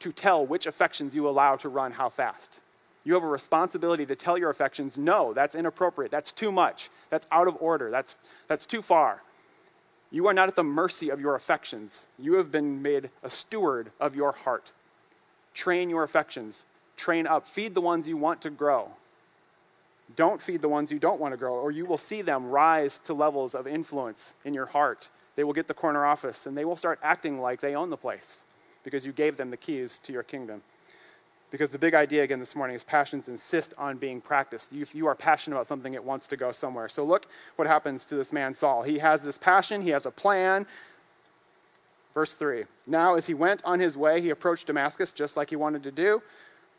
to 0.00 0.12
tell 0.12 0.44
which 0.44 0.66
affections 0.66 1.14
you 1.14 1.28
allow 1.28 1.56
to 1.56 1.68
run 1.68 1.92
how 1.92 2.08
fast. 2.08 2.60
You 3.04 3.14
have 3.14 3.22
a 3.22 3.28
responsibility 3.28 4.04
to 4.06 4.16
tell 4.16 4.36
your 4.36 4.50
affections, 4.50 4.98
no, 4.98 5.32
that's 5.32 5.56
inappropriate. 5.56 6.10
That's 6.10 6.32
too 6.32 6.52
much. 6.52 6.90
That's 7.08 7.26
out 7.32 7.48
of 7.48 7.56
order. 7.60 7.90
That's, 7.90 8.16
that's 8.46 8.66
too 8.66 8.82
far. 8.82 9.22
You 10.10 10.26
are 10.26 10.34
not 10.34 10.48
at 10.48 10.56
the 10.56 10.64
mercy 10.64 11.08
of 11.08 11.20
your 11.20 11.34
affections. 11.34 12.08
You 12.18 12.34
have 12.34 12.50
been 12.50 12.82
made 12.82 13.10
a 13.22 13.30
steward 13.30 13.92
of 14.00 14.16
your 14.16 14.32
heart. 14.32 14.72
Train 15.54 15.88
your 15.88 16.02
affections. 16.02 16.66
Train 17.00 17.26
up. 17.26 17.46
Feed 17.46 17.72
the 17.72 17.80
ones 17.80 18.06
you 18.06 18.18
want 18.18 18.42
to 18.42 18.50
grow. 18.50 18.90
Don't 20.16 20.42
feed 20.42 20.60
the 20.60 20.68
ones 20.68 20.92
you 20.92 20.98
don't 20.98 21.18
want 21.18 21.32
to 21.32 21.38
grow, 21.38 21.54
or 21.54 21.70
you 21.70 21.86
will 21.86 21.96
see 21.96 22.20
them 22.20 22.50
rise 22.50 22.98
to 23.04 23.14
levels 23.14 23.54
of 23.54 23.66
influence 23.66 24.34
in 24.44 24.52
your 24.52 24.66
heart. 24.66 25.08
They 25.34 25.42
will 25.42 25.54
get 25.54 25.66
the 25.66 25.72
corner 25.72 26.04
office 26.04 26.44
and 26.44 26.58
they 26.58 26.66
will 26.66 26.76
start 26.76 26.98
acting 27.02 27.40
like 27.40 27.62
they 27.62 27.74
own 27.74 27.88
the 27.88 27.96
place 27.96 28.44
because 28.84 29.06
you 29.06 29.12
gave 29.12 29.38
them 29.38 29.50
the 29.50 29.56
keys 29.56 29.98
to 30.00 30.12
your 30.12 30.22
kingdom. 30.22 30.60
Because 31.50 31.70
the 31.70 31.78
big 31.78 31.94
idea 31.94 32.22
again 32.22 32.38
this 32.38 32.54
morning 32.54 32.76
is 32.76 32.84
passions 32.84 33.28
insist 33.28 33.72
on 33.78 33.96
being 33.96 34.20
practiced. 34.20 34.74
If 34.74 34.94
you 34.94 35.06
are 35.06 35.14
passionate 35.14 35.56
about 35.56 35.68
something, 35.68 35.94
it 35.94 36.04
wants 36.04 36.26
to 36.26 36.36
go 36.36 36.52
somewhere. 36.52 36.90
So 36.90 37.02
look 37.02 37.28
what 37.56 37.66
happens 37.66 38.04
to 38.06 38.14
this 38.14 38.30
man 38.30 38.52
Saul. 38.52 38.82
He 38.82 38.98
has 38.98 39.22
this 39.22 39.38
passion, 39.38 39.80
he 39.80 39.88
has 39.90 40.04
a 40.04 40.10
plan. 40.10 40.66
Verse 42.12 42.34
3 42.34 42.64
Now, 42.86 43.14
as 43.14 43.26
he 43.26 43.32
went 43.32 43.64
on 43.64 43.80
his 43.80 43.96
way, 43.96 44.20
he 44.20 44.28
approached 44.28 44.66
Damascus 44.66 45.12
just 45.12 45.38
like 45.38 45.48
he 45.48 45.56
wanted 45.56 45.82
to 45.84 45.90
do, 45.90 46.22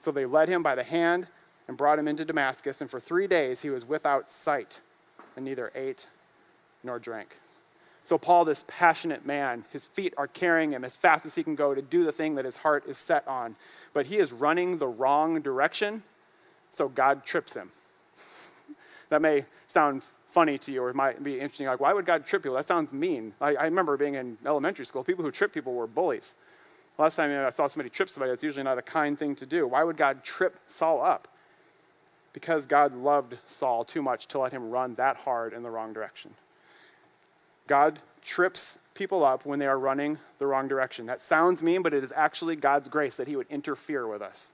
So 0.00 0.10
they 0.10 0.26
led 0.26 0.48
him 0.48 0.62
by 0.62 0.74
the 0.74 0.82
hand 0.82 1.28
and 1.68 1.76
brought 1.76 1.98
him 1.98 2.08
into 2.08 2.24
Damascus, 2.24 2.80
and 2.80 2.90
for 2.90 2.98
three 2.98 3.28
days 3.28 3.62
he 3.62 3.70
was 3.70 3.86
without 3.86 4.28
sight, 4.28 4.80
and 5.36 5.44
neither 5.44 5.70
ate 5.74 6.08
nor 6.82 6.98
drank. 6.98 7.36
So, 8.02 8.18
Paul, 8.18 8.44
this 8.44 8.64
passionate 8.66 9.26
man, 9.26 9.66
his 9.70 9.84
feet 9.84 10.14
are 10.16 10.26
carrying 10.26 10.72
him 10.72 10.84
as 10.84 10.96
fast 10.96 11.26
as 11.26 11.34
he 11.34 11.44
can 11.44 11.54
go 11.54 11.74
to 11.74 11.82
do 11.82 12.02
the 12.02 12.12
thing 12.12 12.34
that 12.36 12.46
his 12.46 12.56
heart 12.56 12.86
is 12.88 12.96
set 12.98 13.28
on. 13.28 13.56
But 13.92 14.06
he 14.06 14.16
is 14.16 14.32
running 14.32 14.78
the 14.78 14.88
wrong 14.88 15.42
direction, 15.42 16.02
so 16.70 16.88
God 16.88 17.24
trips 17.24 17.54
him. 17.54 17.70
that 19.10 19.20
may 19.20 19.44
sound 19.66 20.02
funny 20.26 20.56
to 20.58 20.72
you 20.72 20.82
or 20.82 20.90
it 20.90 20.96
might 20.96 21.22
be 21.22 21.34
interesting. 21.34 21.66
Like, 21.66 21.80
why 21.80 21.92
would 21.92 22.06
God 22.06 22.24
trip 22.24 22.42
people? 22.42 22.56
That 22.56 22.68
sounds 22.68 22.92
mean. 22.92 23.34
I, 23.40 23.54
I 23.54 23.64
remember 23.64 23.96
being 23.96 24.14
in 24.14 24.38
elementary 24.46 24.86
school, 24.86 25.04
people 25.04 25.24
who 25.24 25.30
trip 25.30 25.52
people 25.52 25.74
were 25.74 25.86
bullies. 25.86 26.36
Last 27.00 27.16
time 27.16 27.30
I 27.30 27.48
saw 27.48 27.66
somebody 27.66 27.88
trip 27.88 28.10
somebody, 28.10 28.30
that's 28.30 28.44
usually 28.44 28.62
not 28.62 28.76
a 28.76 28.82
kind 28.82 29.18
thing 29.18 29.34
to 29.36 29.46
do. 29.46 29.66
Why 29.66 29.82
would 29.82 29.96
God 29.96 30.22
trip 30.22 30.60
Saul 30.66 31.02
up? 31.02 31.28
Because 32.34 32.66
God 32.66 32.92
loved 32.92 33.38
Saul 33.46 33.84
too 33.84 34.02
much 34.02 34.26
to 34.28 34.38
let 34.38 34.52
him 34.52 34.68
run 34.68 34.96
that 34.96 35.16
hard 35.16 35.54
in 35.54 35.62
the 35.62 35.70
wrong 35.70 35.94
direction. 35.94 36.34
God 37.66 38.00
trips 38.20 38.78
people 38.92 39.24
up 39.24 39.46
when 39.46 39.58
they 39.58 39.66
are 39.66 39.78
running 39.78 40.18
the 40.38 40.46
wrong 40.46 40.68
direction. 40.68 41.06
That 41.06 41.22
sounds 41.22 41.62
mean, 41.62 41.80
but 41.80 41.94
it 41.94 42.04
is 42.04 42.12
actually 42.14 42.54
God's 42.54 42.90
grace 42.90 43.16
that 43.16 43.26
He 43.26 43.36
would 43.36 43.48
interfere 43.48 44.06
with 44.06 44.20
us. 44.20 44.52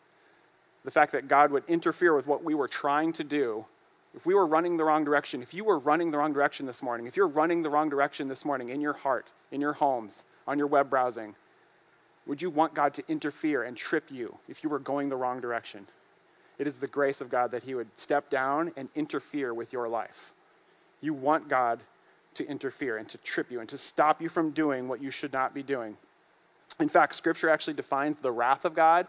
The 0.84 0.92
fact 0.92 1.10
that 1.12 1.26
God 1.26 1.50
would 1.50 1.64
interfere 1.66 2.14
with 2.14 2.28
what 2.28 2.44
we 2.44 2.54
were 2.54 2.68
trying 2.68 3.12
to 3.14 3.24
do. 3.24 3.66
If 4.14 4.24
we 4.24 4.34
were 4.34 4.46
running 4.46 4.76
the 4.76 4.84
wrong 4.84 5.04
direction, 5.04 5.42
if 5.42 5.52
you 5.52 5.64
were 5.64 5.80
running 5.80 6.12
the 6.12 6.18
wrong 6.18 6.32
direction 6.32 6.64
this 6.66 6.80
morning, 6.80 7.06
if 7.06 7.16
you're 7.16 7.26
running 7.26 7.62
the 7.62 7.70
wrong 7.70 7.88
direction 7.88 8.28
this 8.28 8.44
morning 8.44 8.68
in 8.68 8.80
your 8.80 8.92
heart, 8.92 9.26
in 9.50 9.60
your 9.60 9.72
homes, 9.72 10.24
on 10.46 10.58
your 10.58 10.68
web 10.68 10.88
browsing, 10.88 11.34
would 12.26 12.42
you 12.42 12.50
want 12.50 12.74
God 12.74 12.94
to 12.94 13.04
interfere 13.08 13.62
and 13.62 13.76
trip 13.76 14.10
you 14.10 14.38
if 14.48 14.64
you 14.64 14.70
were 14.70 14.78
going 14.78 15.08
the 15.08 15.16
wrong 15.16 15.40
direction? 15.40 15.86
It 16.58 16.66
is 16.66 16.78
the 16.78 16.88
grace 16.88 17.20
of 17.20 17.28
God 17.28 17.50
that 17.52 17.64
He 17.64 17.74
would 17.74 17.88
step 17.96 18.30
down 18.30 18.72
and 18.76 18.88
interfere 18.94 19.54
with 19.54 19.72
your 19.72 19.88
life. 19.88 20.32
You 21.00 21.14
want 21.14 21.48
God 21.48 21.80
to 22.34 22.48
interfere 22.48 22.96
and 22.96 23.08
to 23.08 23.18
trip 23.18 23.50
you 23.50 23.60
and 23.60 23.68
to 23.68 23.78
stop 23.78 24.20
you 24.20 24.28
from 24.28 24.50
doing 24.50 24.88
what 24.88 25.02
you 25.02 25.10
should 25.10 25.32
not 25.32 25.54
be 25.54 25.62
doing. 25.62 25.96
In 26.80 26.88
fact, 26.88 27.14
Scripture 27.14 27.48
actually 27.48 27.74
defines 27.74 28.18
the 28.18 28.32
wrath 28.32 28.64
of 28.64 28.74
God 28.74 29.06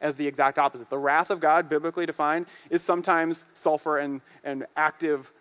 as 0.00 0.16
the 0.16 0.26
exact 0.26 0.58
opposite. 0.58 0.90
The 0.90 0.98
wrath 0.98 1.30
of 1.30 1.40
God, 1.40 1.68
biblically 1.68 2.06
defined, 2.06 2.46
is 2.70 2.82
sometimes 2.82 3.44
sulfur 3.54 3.98
and, 3.98 4.20
and 4.42 4.66
active 4.76 5.32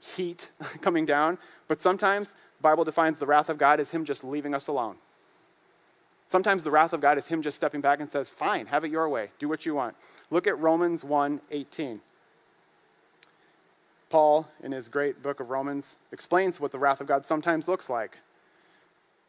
heat 0.00 0.50
coming 0.80 1.06
down, 1.06 1.38
but 1.68 1.80
sometimes 1.80 2.30
the 2.30 2.62
Bible 2.62 2.84
defines 2.84 3.18
the 3.18 3.26
wrath 3.26 3.48
of 3.48 3.58
God 3.58 3.80
as 3.80 3.90
him 3.90 4.04
just 4.04 4.24
leaving 4.24 4.54
us 4.54 4.68
alone. 4.68 4.96
Sometimes 6.32 6.64
the 6.64 6.70
wrath 6.70 6.94
of 6.94 7.02
God 7.02 7.18
is 7.18 7.28
him 7.28 7.42
just 7.42 7.56
stepping 7.56 7.82
back 7.82 8.00
and 8.00 8.10
says, 8.10 8.30
"Fine, 8.30 8.68
have 8.68 8.84
it 8.84 8.90
your 8.90 9.06
way. 9.06 9.32
Do 9.38 9.50
what 9.50 9.66
you 9.66 9.74
want." 9.74 9.94
Look 10.30 10.46
at 10.46 10.58
Romans 10.58 11.04
1:18. 11.04 12.00
Paul 14.08 14.48
in 14.62 14.72
his 14.72 14.88
great 14.88 15.20
book 15.20 15.40
of 15.40 15.50
Romans 15.50 15.98
explains 16.10 16.58
what 16.58 16.72
the 16.72 16.78
wrath 16.78 17.02
of 17.02 17.06
God 17.06 17.26
sometimes 17.26 17.68
looks 17.68 17.90
like. 17.90 18.16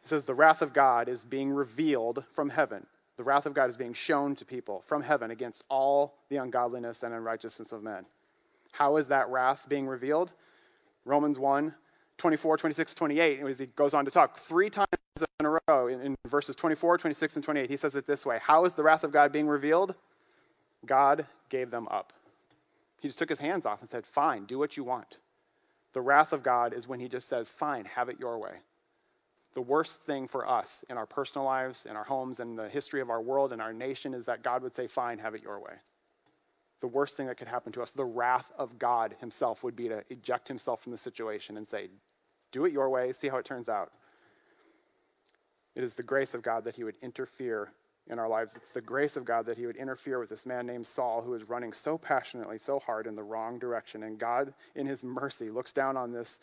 He 0.00 0.08
says 0.08 0.24
the 0.24 0.34
wrath 0.34 0.62
of 0.62 0.72
God 0.72 1.06
is 1.10 1.24
being 1.24 1.52
revealed 1.52 2.24
from 2.30 2.48
heaven. 2.48 2.86
The 3.18 3.24
wrath 3.24 3.44
of 3.44 3.52
God 3.52 3.68
is 3.68 3.76
being 3.76 3.92
shown 3.92 4.34
to 4.36 4.46
people 4.46 4.80
from 4.80 5.02
heaven 5.02 5.30
against 5.30 5.62
all 5.68 6.14
the 6.30 6.38
ungodliness 6.38 7.02
and 7.02 7.12
unrighteousness 7.12 7.70
of 7.70 7.82
men. 7.82 8.06
How 8.72 8.96
is 8.96 9.08
that 9.08 9.28
wrath 9.28 9.68
being 9.68 9.86
revealed? 9.86 10.32
Romans 11.04 11.38
1 11.38 11.74
24, 12.16 12.56
26, 12.56 12.94
28, 12.94 13.40
as 13.40 13.58
he 13.58 13.66
goes 13.66 13.92
on 13.92 14.06
to 14.06 14.10
talk 14.10 14.38
three 14.38 14.70
times 14.70 14.88
in 15.40 15.46
a 15.46 15.58
row 15.68 15.86
in, 15.88 16.00
in 16.00 16.14
verses 16.26 16.56
24, 16.56 16.98
26, 16.98 17.36
and 17.36 17.44
28. 17.44 17.70
He 17.70 17.76
says 17.76 17.94
it 17.96 18.06
this 18.06 18.24
way 18.24 18.38
How 18.42 18.64
is 18.64 18.74
the 18.74 18.82
wrath 18.82 19.04
of 19.04 19.12
God 19.12 19.32
being 19.32 19.48
revealed? 19.48 19.94
God 20.86 21.26
gave 21.48 21.70
them 21.70 21.88
up. 21.90 22.12
He 23.00 23.08
just 23.08 23.18
took 23.18 23.28
his 23.28 23.38
hands 23.38 23.66
off 23.66 23.80
and 23.80 23.88
said, 23.88 24.06
Fine, 24.06 24.44
do 24.44 24.58
what 24.58 24.76
you 24.76 24.84
want. 24.84 25.18
The 25.92 26.00
wrath 26.00 26.32
of 26.32 26.42
God 26.42 26.72
is 26.72 26.88
when 26.88 27.00
he 27.00 27.08
just 27.08 27.28
says, 27.28 27.52
Fine, 27.52 27.86
have 27.86 28.08
it 28.08 28.20
your 28.20 28.38
way. 28.38 28.58
The 29.54 29.60
worst 29.60 30.00
thing 30.00 30.26
for 30.26 30.48
us 30.48 30.84
in 30.90 30.96
our 30.96 31.06
personal 31.06 31.44
lives, 31.44 31.86
in 31.88 31.96
our 31.96 32.04
homes, 32.04 32.40
in 32.40 32.56
the 32.56 32.68
history 32.68 33.00
of 33.00 33.10
our 33.10 33.22
world 33.22 33.52
and 33.52 33.62
our 33.62 33.72
nation 33.72 34.12
is 34.12 34.26
that 34.26 34.42
God 34.42 34.62
would 34.62 34.74
say, 34.74 34.86
Fine, 34.86 35.18
have 35.18 35.34
it 35.34 35.42
your 35.42 35.60
way 35.60 35.74
the 36.84 36.88
worst 36.88 37.16
thing 37.16 37.28
that 37.28 37.38
could 37.38 37.48
happen 37.48 37.72
to 37.72 37.80
us, 37.80 37.92
the 37.92 38.04
wrath 38.04 38.52
of 38.58 38.78
God 38.78 39.16
himself, 39.18 39.64
would 39.64 39.74
be 39.74 39.88
to 39.88 40.04
eject 40.10 40.48
himself 40.48 40.82
from 40.82 40.92
the 40.92 40.98
situation 40.98 41.56
and 41.56 41.66
say, 41.66 41.88
Do 42.52 42.66
it 42.66 42.74
your 42.74 42.90
way, 42.90 43.10
see 43.12 43.28
how 43.28 43.38
it 43.38 43.46
turns 43.46 43.70
out. 43.70 43.90
It 45.74 45.84
is 45.84 45.94
the 45.94 46.02
grace 46.02 46.34
of 46.34 46.42
God 46.42 46.64
that 46.64 46.76
he 46.76 46.84
would 46.84 46.96
interfere 47.02 47.72
in 48.08 48.18
our 48.18 48.28
lives. 48.28 48.56
It's 48.56 48.70
the 48.70 48.80
grace 48.80 49.16
of 49.16 49.24
God 49.24 49.46
that 49.46 49.56
he 49.56 49.66
would 49.66 49.76
interfere 49.76 50.18
with 50.18 50.28
this 50.28 50.46
man 50.46 50.66
named 50.66 50.86
Saul 50.86 51.22
who 51.22 51.34
is 51.34 51.48
running 51.48 51.72
so 51.72 51.96
passionately, 51.96 52.58
so 52.58 52.78
hard 52.78 53.06
in 53.06 53.14
the 53.14 53.22
wrong 53.22 53.58
direction. 53.58 54.02
And 54.02 54.18
God, 54.18 54.52
in 54.74 54.86
his 54.86 55.02
mercy, 55.02 55.50
looks 55.50 55.72
down 55.72 55.96
on 55.96 56.12
this 56.12 56.38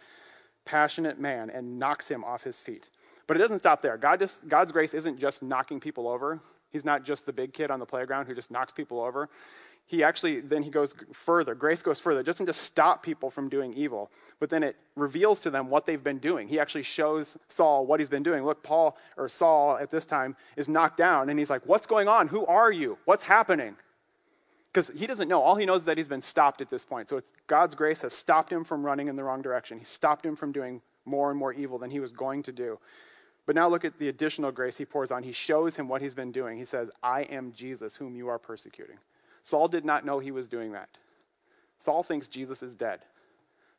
passionate 0.66 1.20
man 1.20 1.50
and 1.50 1.80
knocks 1.80 2.10
him 2.10 2.24
off 2.24 2.44
his 2.44 2.62
feet. 2.62 2.90
But 3.28 3.38
it 3.38 3.40
doesn't 3.40 3.60
stop 3.60 3.82
there. 3.82 3.98
God 3.98 4.20
just, 4.20 4.48
God's 4.48 4.72
grace 4.72 4.94
isn't 4.94 5.20
just 5.20 5.44
knocking 5.44 5.80
people 5.80 6.08
over. 6.08 6.40
He's 6.72 6.86
not 6.86 7.04
just 7.04 7.26
the 7.26 7.34
big 7.34 7.54
kid 7.54 7.70
on 7.70 7.80
the 7.80 7.86
playground 7.86 8.26
who 8.26 8.36
just 8.36 8.52
knocks 8.52 8.74
people 8.74 9.00
over 9.00 9.30
he 9.88 10.04
actually 10.04 10.40
then 10.40 10.64
he 10.64 10.70
goes 10.70 10.96
further. 11.12 11.54
Grace 11.54 11.84
goes 11.84 12.00
further. 12.00 12.22
It 12.22 12.26
doesn't 12.26 12.46
just 12.46 12.62
stop 12.62 13.04
people 13.04 13.30
from 13.30 13.50
doing 13.50 13.74
evil 13.74 14.10
but 14.40 14.50
then 14.50 14.64
it 14.64 14.78
reveals 14.96 15.40
to 15.42 15.50
them 15.50 15.70
what 15.70 15.86
they've 15.86 16.04
been 16.04 16.18
doing. 16.18 16.48
He 16.48 16.60
actually 16.60 16.84
shows 16.84 17.38
saul 17.48 17.86
what 17.86 18.00
he's 18.00 18.10
been 18.10 18.24
doing. 18.24 18.44
Look 18.44 18.64
paul 18.64 18.98
or 19.18 19.28
saul 19.28 19.78
at 19.78 19.90
this 19.90 20.06
time 20.06 20.36
is 20.56 20.70
knocked 20.70 20.98
down 20.98 21.30
and 21.30 21.38
he's 21.38 21.50
like 21.50 21.66
what's 21.66 21.88
going 21.88 22.08
on? 22.08 22.28
Who 22.30 22.46
are 22.46 22.72
you? 22.72 22.98
What's 23.06 23.24
happening? 23.24 23.76
Because 24.72 24.90
he 24.96 25.06
doesn't 25.06 25.28
know. 25.28 25.42
All 25.42 25.56
he 25.56 25.66
knows 25.66 25.82
is 25.82 25.86
that 25.86 25.98
he's 25.98 26.08
been 26.08 26.22
stopped 26.22 26.62
at 26.62 26.70
this 26.70 26.86
point. 26.86 27.10
So 27.10 27.18
it's 27.18 27.34
god's 27.48 27.76
grace 27.76 28.02
has 28.02 28.14
stopped 28.14 28.52
him 28.52 28.64
from 28.64 28.86
running 28.86 29.08
in 29.08 29.18
the 29.18 29.24
wrong 29.24 29.42
direction. 29.42 29.78
He 29.78 29.86
stopped 29.86 30.26
him 30.26 30.36
from 30.36 30.54
doing 30.54 30.82
more 31.04 31.30
and 31.30 31.38
more 31.38 31.52
evil 31.52 31.78
than 31.78 31.90
he 31.90 32.00
was 32.00 32.12
going 32.12 32.44
to 32.44 32.52
do. 32.52 32.80
But 33.46 33.56
now 33.56 33.68
look 33.68 33.84
at 33.84 34.00
the 34.00 34.08
additional 34.08 34.52
grace 34.52 34.78
he 34.78 34.86
pours 34.86 35.12
on. 35.12 35.24
He 35.24 35.32
shows 35.32 35.76
him 35.76 35.88
what 35.90 36.02
he's 36.02 36.16
been 36.16 36.32
doing. 36.32 36.58
He 36.58 36.66
says 36.66 36.90
i 37.04 37.24
am 37.24 37.52
jesus 37.52 37.96
whom 37.96 38.16
you 38.16 38.28
are 38.30 38.40
persecuting 38.40 38.98
Saul 39.44 39.68
did 39.68 39.86
not 39.86 40.06
know 40.06 40.20
he 40.20 40.32
was 40.32 40.48
doing 40.48 40.72
that. 40.74 40.90
Saul 41.80 42.04
thinks 42.04 42.28
Jesus 42.28 42.62
is 42.62 42.76
dead. 42.76 43.02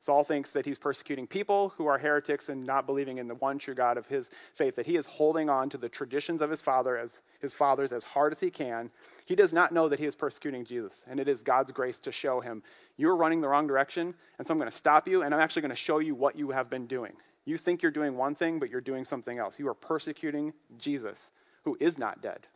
Saul 0.00 0.24
thinks 0.24 0.50
that 0.50 0.66
he's 0.66 0.80
persecuting 0.80 1.28
people 1.28 1.74
who 1.76 1.86
are 1.86 1.96
heretics 1.96 2.48
and 2.48 2.66
not 2.66 2.86
believing 2.86 3.18
in 3.18 3.28
the 3.28 3.36
one 3.36 3.56
true 3.56 3.72
God 3.72 3.96
of 3.96 4.08
his 4.08 4.30
faith, 4.52 4.74
that 4.74 4.86
he 4.86 4.96
is 4.96 5.06
holding 5.06 5.48
on 5.48 5.68
to 5.68 5.78
the 5.78 5.88
traditions 5.88 6.42
of 6.42 6.50
his 6.50 6.60
father 6.60 6.98
as 6.98 7.22
his 7.40 7.54
fathers 7.54 7.92
as 7.92 8.02
hard 8.02 8.32
as 8.32 8.40
he 8.40 8.50
can. 8.50 8.90
He 9.26 9.36
does 9.36 9.52
not 9.52 9.70
know 9.70 9.88
that 9.88 10.00
he 10.00 10.06
is 10.06 10.16
persecuting 10.16 10.64
Jesus, 10.64 11.04
and 11.06 11.20
it 11.20 11.28
is 11.28 11.44
God's 11.44 11.70
grace 11.70 12.00
to 12.00 12.10
show 12.10 12.40
him, 12.40 12.64
you're 12.96 13.14
running 13.14 13.40
the 13.40 13.48
wrong 13.48 13.68
direction, 13.68 14.12
and 14.38 14.46
so 14.46 14.52
I'm 14.52 14.58
going 14.58 14.68
to 14.68 14.76
stop 14.76 15.06
you, 15.06 15.22
and 15.22 15.32
I'm 15.32 15.40
actually 15.40 15.62
going 15.62 15.70
to 15.70 15.76
show 15.76 16.00
you 16.00 16.16
what 16.16 16.34
you 16.34 16.50
have 16.50 16.68
been 16.68 16.88
doing. 16.88 17.12
You 17.44 17.56
think 17.56 17.80
you're 17.80 17.92
doing 17.92 18.16
one 18.16 18.34
thing, 18.34 18.58
but 18.58 18.70
you're 18.70 18.80
doing 18.80 19.04
something 19.04 19.38
else. 19.38 19.60
You 19.60 19.68
are 19.68 19.74
persecuting 19.74 20.52
Jesus, 20.78 21.30
who 21.62 21.76
is 21.78 21.96
not 21.96 22.20
dead 22.20 22.48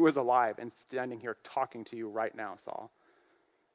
who 0.00 0.06
is 0.06 0.16
alive 0.16 0.54
and 0.58 0.72
standing 0.72 1.20
here 1.20 1.36
talking 1.44 1.84
to 1.84 1.94
you 1.94 2.08
right 2.08 2.34
now, 2.34 2.54
Saul. 2.56 2.90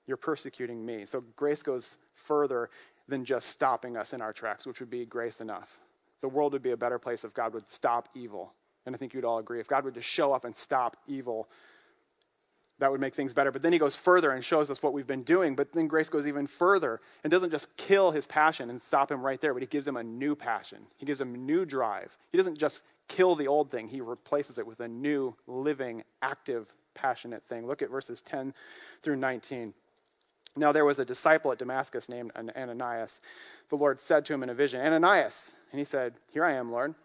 You're 0.08 0.18
persecuting 0.18 0.84
me. 0.84 1.06
So 1.06 1.24
grace 1.36 1.62
goes 1.62 1.98
further 2.14 2.72
than 3.08 3.24
just 3.24 3.50
stopping 3.50 3.96
us 3.96 4.12
in 4.12 4.22
our 4.24 4.34
tracks, 4.34 4.66
which 4.66 4.80
would 4.80 4.90
be 4.90 5.06
grace 5.06 5.40
enough. 5.40 5.82
The 6.22 6.28
world 6.28 6.54
would 6.54 6.64
be 6.64 6.72
a 6.72 6.78
better 6.78 6.98
place 6.98 7.24
if 7.24 7.36
God 7.36 7.54
would 7.54 7.70
stop 7.70 8.10
evil. 8.16 8.54
And 8.88 8.96
I 8.96 8.98
think 8.98 9.14
you'd 9.14 9.24
all 9.24 9.38
agree. 9.38 9.60
If 9.60 9.68
God 9.68 9.84
would 9.86 9.94
just 9.94 10.10
show 10.10 10.34
up 10.34 10.46
and 10.46 10.58
stop 10.58 10.98
evil, 11.06 11.48
that 12.80 12.92
would 12.92 13.02
make 13.02 13.14
things 13.14 13.36
better. 13.36 13.52
But 13.52 13.62
then 13.62 13.72
he 13.72 13.78
goes 13.78 13.96
further 13.96 14.32
and 14.32 14.44
shows 14.44 14.72
us 14.72 14.82
what 14.82 14.94
we've 14.94 15.06
been 15.06 15.22
doing. 15.22 15.56
But 15.56 15.74
then 15.74 15.88
grace 15.88 16.10
goes 16.10 16.26
even 16.28 16.48
further 16.48 17.00
and 17.24 17.30
doesn't 17.30 17.52
just 17.52 17.78
kill 17.78 18.10
his 18.10 18.26
passion 18.26 18.72
and 18.72 18.82
stop 18.82 19.12
him 19.12 19.22
right 19.22 19.40
there, 19.40 19.54
but 19.54 19.62
he 19.62 19.68
gives 19.68 19.88
him 19.88 19.96
a 19.96 20.04
new 20.04 20.36
passion. 20.36 20.88
He 20.98 21.06
gives 21.06 21.22
him 21.22 21.36
a 21.36 21.38
new 21.38 21.66
drive. 21.66 22.18
He 22.32 22.38
doesn't 22.40 22.58
just 22.58 22.84
kill 23.08 23.36
the 23.36 23.48
old 23.48 23.72
thing, 23.72 23.90
he 23.90 24.02
replaces 24.02 24.58
it 24.60 24.68
with 24.68 24.80
a 24.80 24.88
new, 24.88 25.36
living, 25.48 26.04
active, 26.22 26.74
passionate 26.94 27.44
thing. 27.44 27.68
Look 27.68 27.82
at 27.82 27.90
verses 27.90 28.22
10 28.22 28.54
through 29.02 29.18
19. 29.18 29.74
Now 30.58 30.72
there 30.72 30.86
was 30.86 31.00
a 31.00 31.06
disciple 31.06 31.52
at 31.52 31.60
Damascus 31.60 32.08
named 32.08 32.32
Ananias. 32.36 33.20
The 33.70 33.76
Lord 33.76 34.00
said 34.00 34.26
to 34.26 34.34
him 34.34 34.44
in 34.44 34.50
a 34.50 34.54
vision, 34.54 34.82
Ananias. 34.82 35.54
And 35.72 35.80
he 35.80 35.86
said, 35.86 36.14
Here 36.32 36.46
I 36.46 36.54
am, 36.54 36.72
Lord. 36.72 36.96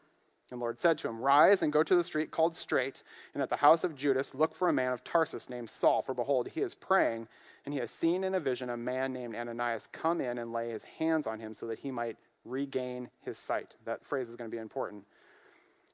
And 0.52 0.60
the 0.60 0.64
Lord 0.64 0.80
said 0.80 0.98
to 0.98 1.08
him, 1.08 1.20
Rise 1.20 1.62
and 1.62 1.72
go 1.72 1.82
to 1.82 1.94
the 1.94 2.04
street 2.04 2.30
called 2.30 2.56
Straight, 2.56 3.02
and 3.34 3.42
at 3.42 3.50
the 3.50 3.56
house 3.56 3.84
of 3.84 3.96
Judas 3.96 4.34
look 4.34 4.54
for 4.54 4.68
a 4.68 4.72
man 4.72 4.92
of 4.92 5.04
Tarsus 5.04 5.48
named 5.48 5.70
Saul, 5.70 6.02
for 6.02 6.14
behold, 6.14 6.48
he 6.48 6.60
is 6.60 6.74
praying, 6.74 7.28
and 7.64 7.74
he 7.74 7.80
has 7.80 7.90
seen 7.90 8.24
in 8.24 8.34
a 8.34 8.40
vision 8.40 8.70
a 8.70 8.76
man 8.76 9.12
named 9.12 9.34
Ananias 9.34 9.88
come 9.92 10.20
in 10.20 10.38
and 10.38 10.52
lay 10.52 10.70
his 10.70 10.84
hands 10.84 11.26
on 11.26 11.40
him 11.40 11.54
so 11.54 11.66
that 11.66 11.80
he 11.80 11.90
might 11.90 12.16
regain 12.44 13.10
his 13.24 13.38
sight. 13.38 13.76
That 13.84 14.04
phrase 14.04 14.28
is 14.28 14.36
going 14.36 14.50
to 14.50 14.54
be 14.54 14.60
important. 14.60 15.04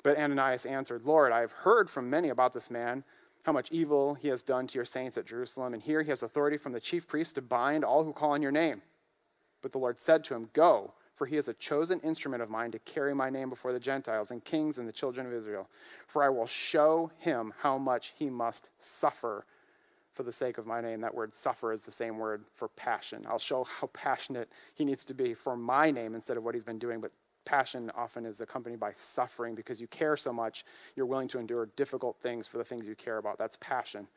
But 0.06 0.18
Ananias 0.18 0.66
answered, 0.66 1.04
Lord, 1.04 1.32
I 1.32 1.40
have 1.40 1.50
heard 1.50 1.90
from 1.90 2.08
many 2.08 2.28
about 2.28 2.52
this 2.52 2.70
man, 2.70 3.02
how 3.42 3.50
much 3.50 3.72
evil 3.72 4.14
he 4.14 4.28
has 4.28 4.40
done 4.40 4.68
to 4.68 4.76
your 4.76 4.84
saints 4.84 5.18
at 5.18 5.26
Jerusalem, 5.26 5.74
and 5.74 5.82
here 5.82 6.00
he 6.00 6.10
has 6.10 6.22
authority 6.22 6.56
from 6.58 6.70
the 6.70 6.78
chief 6.78 7.08
priest 7.08 7.34
to 7.34 7.42
bind 7.42 7.84
all 7.84 8.04
who 8.04 8.12
call 8.12 8.30
on 8.30 8.40
your 8.40 8.52
name. 8.52 8.82
But 9.62 9.72
the 9.72 9.78
Lord 9.78 9.98
said 9.98 10.22
to 10.22 10.34
him, 10.36 10.48
Go, 10.52 10.94
for 11.16 11.26
he 11.26 11.36
is 11.36 11.48
a 11.48 11.54
chosen 11.54 11.98
instrument 12.02 12.40
of 12.40 12.48
mine 12.48 12.70
to 12.70 12.78
carry 12.78 13.16
my 13.16 13.30
name 13.30 13.50
before 13.50 13.72
the 13.72 13.80
Gentiles 13.80 14.30
and 14.30 14.44
kings 14.44 14.78
and 14.78 14.86
the 14.86 14.92
children 14.92 15.26
of 15.26 15.32
Israel. 15.32 15.68
For 16.06 16.22
I 16.22 16.28
will 16.28 16.46
show 16.46 17.10
him 17.18 17.52
how 17.58 17.76
much 17.76 18.12
he 18.16 18.30
must 18.30 18.70
suffer 18.78 19.44
for 20.12 20.22
the 20.22 20.32
sake 20.32 20.56
of 20.56 20.68
my 20.68 20.80
name. 20.80 21.00
That 21.00 21.16
word 21.16 21.34
suffer 21.34 21.72
is 21.72 21.82
the 21.82 21.90
same 21.90 22.18
word 22.18 22.44
for 22.54 22.68
passion. 22.68 23.26
I'll 23.28 23.40
show 23.40 23.64
how 23.64 23.88
passionate 23.88 24.52
he 24.72 24.84
needs 24.84 25.04
to 25.06 25.14
be 25.14 25.34
for 25.34 25.56
my 25.56 25.90
name 25.90 26.14
instead 26.14 26.36
of 26.36 26.44
what 26.44 26.54
he's 26.54 26.62
been 26.62 26.78
doing, 26.78 27.00
but 27.00 27.10
passion 27.46 27.90
often 27.96 28.26
is 28.26 28.42
accompanied 28.42 28.78
by 28.78 28.92
suffering 28.92 29.54
because 29.54 29.80
you 29.80 29.86
care 29.86 30.16
so 30.16 30.32
much, 30.32 30.64
you're 30.94 31.06
willing 31.06 31.28
to 31.28 31.38
endure 31.38 31.70
difficult 31.76 32.18
things 32.20 32.46
for 32.46 32.58
the 32.58 32.64
things 32.64 32.86
you 32.86 32.94
care 32.94 33.16
about. 33.16 33.38
That's 33.38 33.56
passion. 33.58 34.08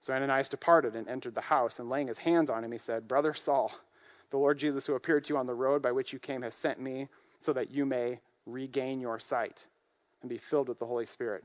So 0.00 0.12
Ananias 0.12 0.48
departed 0.48 0.94
and 0.96 1.08
entered 1.08 1.34
the 1.34 1.42
house, 1.42 1.78
and 1.78 1.88
laying 1.88 2.08
his 2.08 2.18
hands 2.18 2.50
on 2.50 2.64
him, 2.64 2.72
he 2.72 2.78
said, 2.78 3.08
Brother 3.08 3.32
Saul, 3.34 3.72
the 4.30 4.38
Lord 4.38 4.58
Jesus, 4.58 4.86
who 4.86 4.94
appeared 4.94 5.24
to 5.24 5.34
you 5.34 5.38
on 5.38 5.46
the 5.46 5.54
road 5.54 5.82
by 5.82 5.92
which 5.92 6.12
you 6.12 6.18
came, 6.18 6.42
has 6.42 6.54
sent 6.54 6.80
me 6.80 7.08
so 7.40 7.52
that 7.52 7.70
you 7.70 7.86
may 7.86 8.20
regain 8.46 9.00
your 9.00 9.18
sight 9.18 9.66
and 10.22 10.28
be 10.28 10.38
filled 10.38 10.68
with 10.68 10.78
the 10.78 10.86
Holy 10.86 11.06
Spirit. 11.06 11.44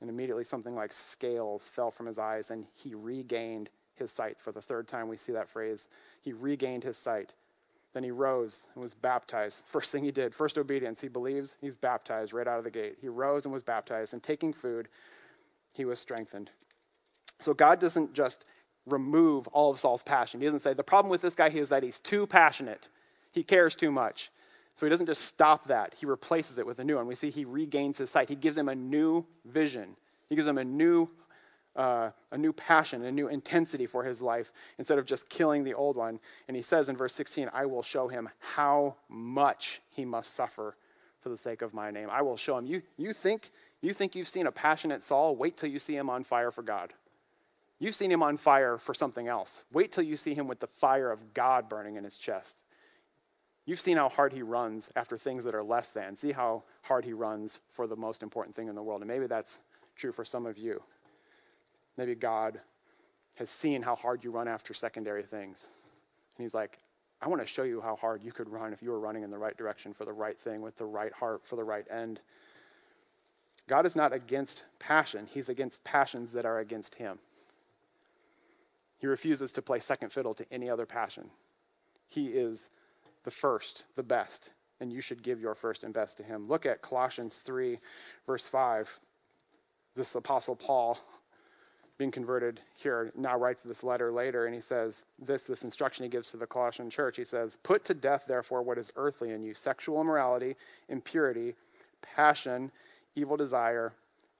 And 0.00 0.10
immediately 0.10 0.44
something 0.44 0.74
like 0.74 0.92
scales 0.92 1.70
fell 1.70 1.90
from 1.90 2.06
his 2.06 2.18
eyes, 2.18 2.50
and 2.50 2.66
he 2.74 2.94
regained 2.94 3.70
his 3.94 4.10
sight. 4.10 4.38
For 4.38 4.52
the 4.52 4.60
third 4.60 4.86
time, 4.86 5.08
we 5.08 5.16
see 5.16 5.32
that 5.32 5.48
phrase. 5.48 5.88
He 6.20 6.34
regained 6.34 6.84
his 6.84 6.98
sight 6.98 7.34
then 7.96 8.04
he 8.04 8.10
rose 8.10 8.68
and 8.74 8.82
was 8.82 8.94
baptized. 8.94 9.64
First 9.66 9.90
thing 9.90 10.04
he 10.04 10.10
did, 10.10 10.34
first 10.34 10.58
obedience, 10.58 11.00
he 11.00 11.08
believes, 11.08 11.56
he's 11.62 11.78
baptized 11.78 12.34
right 12.34 12.46
out 12.46 12.58
of 12.58 12.64
the 12.64 12.70
gate. 12.70 12.98
He 13.00 13.08
rose 13.08 13.46
and 13.46 13.54
was 13.54 13.62
baptized, 13.62 14.12
and 14.12 14.22
taking 14.22 14.52
food, 14.52 14.88
he 15.74 15.86
was 15.86 15.98
strengthened. 15.98 16.50
So 17.38 17.54
God 17.54 17.80
doesn't 17.80 18.12
just 18.12 18.44
remove 18.84 19.48
all 19.48 19.70
of 19.70 19.78
Saul's 19.78 20.02
passion. 20.02 20.40
He 20.40 20.46
doesn't 20.46 20.60
say, 20.60 20.74
the 20.74 20.84
problem 20.84 21.10
with 21.10 21.22
this 21.22 21.34
guy 21.34 21.48
is 21.48 21.70
that 21.70 21.82
he's 21.82 21.98
too 21.98 22.26
passionate, 22.26 22.90
he 23.32 23.42
cares 23.42 23.74
too 23.74 23.90
much. 23.90 24.30
So 24.74 24.84
he 24.84 24.90
doesn't 24.90 25.06
just 25.06 25.22
stop 25.22 25.68
that, 25.68 25.94
he 25.98 26.04
replaces 26.04 26.58
it 26.58 26.66
with 26.66 26.78
a 26.78 26.84
new 26.84 26.96
one. 26.96 27.06
We 27.06 27.14
see 27.14 27.30
he 27.30 27.46
regains 27.46 27.96
his 27.96 28.10
sight, 28.10 28.28
he 28.28 28.36
gives 28.36 28.58
him 28.58 28.68
a 28.68 28.74
new 28.74 29.24
vision, 29.46 29.96
he 30.28 30.36
gives 30.36 30.46
him 30.46 30.58
a 30.58 30.64
new 30.64 31.08
uh, 31.76 32.10
a 32.32 32.38
new 32.38 32.52
passion, 32.52 33.04
a 33.04 33.12
new 33.12 33.28
intensity 33.28 33.86
for 33.86 34.04
his 34.04 34.22
life 34.22 34.52
instead 34.78 34.98
of 34.98 35.06
just 35.06 35.28
killing 35.28 35.64
the 35.64 35.74
old 35.74 35.96
one. 35.96 36.18
And 36.48 36.56
he 36.56 36.62
says 36.62 36.88
in 36.88 36.96
verse 36.96 37.14
16, 37.14 37.50
I 37.52 37.66
will 37.66 37.82
show 37.82 38.08
him 38.08 38.28
how 38.54 38.96
much 39.08 39.80
he 39.90 40.04
must 40.04 40.34
suffer 40.34 40.76
for 41.20 41.28
the 41.28 41.36
sake 41.36 41.62
of 41.62 41.74
my 41.74 41.90
name. 41.90 42.08
I 42.10 42.22
will 42.22 42.36
show 42.36 42.56
him. 42.56 42.66
You, 42.66 42.82
you, 42.96 43.12
think, 43.12 43.50
you 43.82 43.92
think 43.92 44.14
you've 44.14 44.28
seen 44.28 44.46
a 44.46 44.52
passionate 44.52 45.02
Saul? 45.02 45.36
Wait 45.36 45.56
till 45.56 45.70
you 45.70 45.78
see 45.78 45.96
him 45.96 46.08
on 46.08 46.24
fire 46.24 46.50
for 46.50 46.62
God. 46.62 46.92
You've 47.78 47.94
seen 47.94 48.10
him 48.10 48.22
on 48.22 48.38
fire 48.38 48.78
for 48.78 48.94
something 48.94 49.28
else. 49.28 49.64
Wait 49.72 49.92
till 49.92 50.04
you 50.04 50.16
see 50.16 50.34
him 50.34 50.48
with 50.48 50.60
the 50.60 50.66
fire 50.66 51.10
of 51.10 51.34
God 51.34 51.68
burning 51.68 51.96
in 51.96 52.04
his 52.04 52.16
chest. 52.16 52.62
You've 53.66 53.80
seen 53.80 53.96
how 53.96 54.08
hard 54.08 54.32
he 54.32 54.42
runs 54.42 54.90
after 54.96 55.18
things 55.18 55.44
that 55.44 55.54
are 55.54 55.64
less 55.64 55.88
than. 55.88 56.16
See 56.16 56.32
how 56.32 56.62
hard 56.82 57.04
he 57.04 57.12
runs 57.12 57.58
for 57.68 57.86
the 57.86 57.96
most 57.96 58.22
important 58.22 58.54
thing 58.54 58.68
in 58.68 58.76
the 58.76 58.82
world. 58.82 59.02
And 59.02 59.08
maybe 59.08 59.26
that's 59.26 59.60
true 59.96 60.12
for 60.12 60.24
some 60.24 60.46
of 60.46 60.56
you. 60.56 60.82
Maybe 61.96 62.14
God 62.14 62.60
has 63.36 63.50
seen 63.50 63.82
how 63.82 63.94
hard 63.94 64.24
you 64.24 64.30
run 64.30 64.48
after 64.48 64.74
secondary 64.74 65.22
things. 65.22 65.68
And 66.36 66.44
he's 66.44 66.54
like, 66.54 66.78
I 67.20 67.28
want 67.28 67.40
to 67.40 67.46
show 67.46 67.62
you 67.62 67.80
how 67.80 67.96
hard 67.96 68.22
you 68.22 68.32
could 68.32 68.48
run 68.48 68.72
if 68.72 68.82
you 68.82 68.90
were 68.90 69.00
running 69.00 69.22
in 69.22 69.30
the 69.30 69.38
right 69.38 69.56
direction 69.56 69.92
for 69.92 70.04
the 70.04 70.12
right 70.12 70.38
thing 70.38 70.60
with 70.60 70.76
the 70.76 70.84
right 70.84 71.12
heart 71.12 71.46
for 71.46 71.56
the 71.56 71.64
right 71.64 71.86
end. 71.90 72.20
God 73.68 73.86
is 73.86 73.96
not 73.96 74.12
against 74.12 74.64
passion, 74.78 75.28
He's 75.32 75.48
against 75.48 75.82
passions 75.82 76.32
that 76.32 76.44
are 76.44 76.58
against 76.58 76.96
Him. 76.96 77.18
He 78.98 79.06
refuses 79.06 79.52
to 79.52 79.62
play 79.62 79.78
second 79.78 80.10
fiddle 80.10 80.34
to 80.34 80.46
any 80.52 80.70
other 80.70 80.86
passion. 80.86 81.30
He 82.08 82.28
is 82.28 82.70
the 83.24 83.30
first, 83.30 83.84
the 83.94 84.02
best, 84.02 84.50
and 84.80 84.92
you 84.92 85.00
should 85.00 85.22
give 85.22 85.40
your 85.40 85.54
first 85.54 85.84
and 85.84 85.92
best 85.92 86.16
to 86.18 86.22
Him. 86.22 86.48
Look 86.48 86.64
at 86.64 86.80
Colossians 86.80 87.38
3, 87.38 87.78
verse 88.26 88.48
5. 88.48 89.00
This 89.94 90.14
Apostle 90.14 90.56
Paul 90.56 90.98
being 91.98 92.10
converted 92.10 92.60
here 92.74 93.10
now 93.16 93.38
writes 93.38 93.62
this 93.62 93.82
letter 93.82 94.12
later 94.12 94.44
and 94.46 94.54
he 94.54 94.60
says 94.60 95.04
this 95.18 95.42
this 95.42 95.64
instruction 95.64 96.02
he 96.02 96.08
gives 96.08 96.30
to 96.30 96.36
the 96.36 96.46
colossian 96.46 96.90
church 96.90 97.16
he 97.16 97.24
says 97.24 97.58
put 97.62 97.84
to 97.84 97.94
death 97.94 98.26
therefore 98.28 98.62
what 98.62 98.76
is 98.76 98.92
earthly 98.96 99.30
in 99.30 99.42
you 99.42 99.54
sexual 99.54 100.00
immorality 100.00 100.56
impurity 100.88 101.54
passion 102.02 102.70
evil 103.16 103.36
desire, 103.36 103.94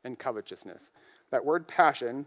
and 0.05 0.19
covetousness. 0.19 0.93
That 1.31 1.45
word 1.45 1.67
passion 1.67 2.27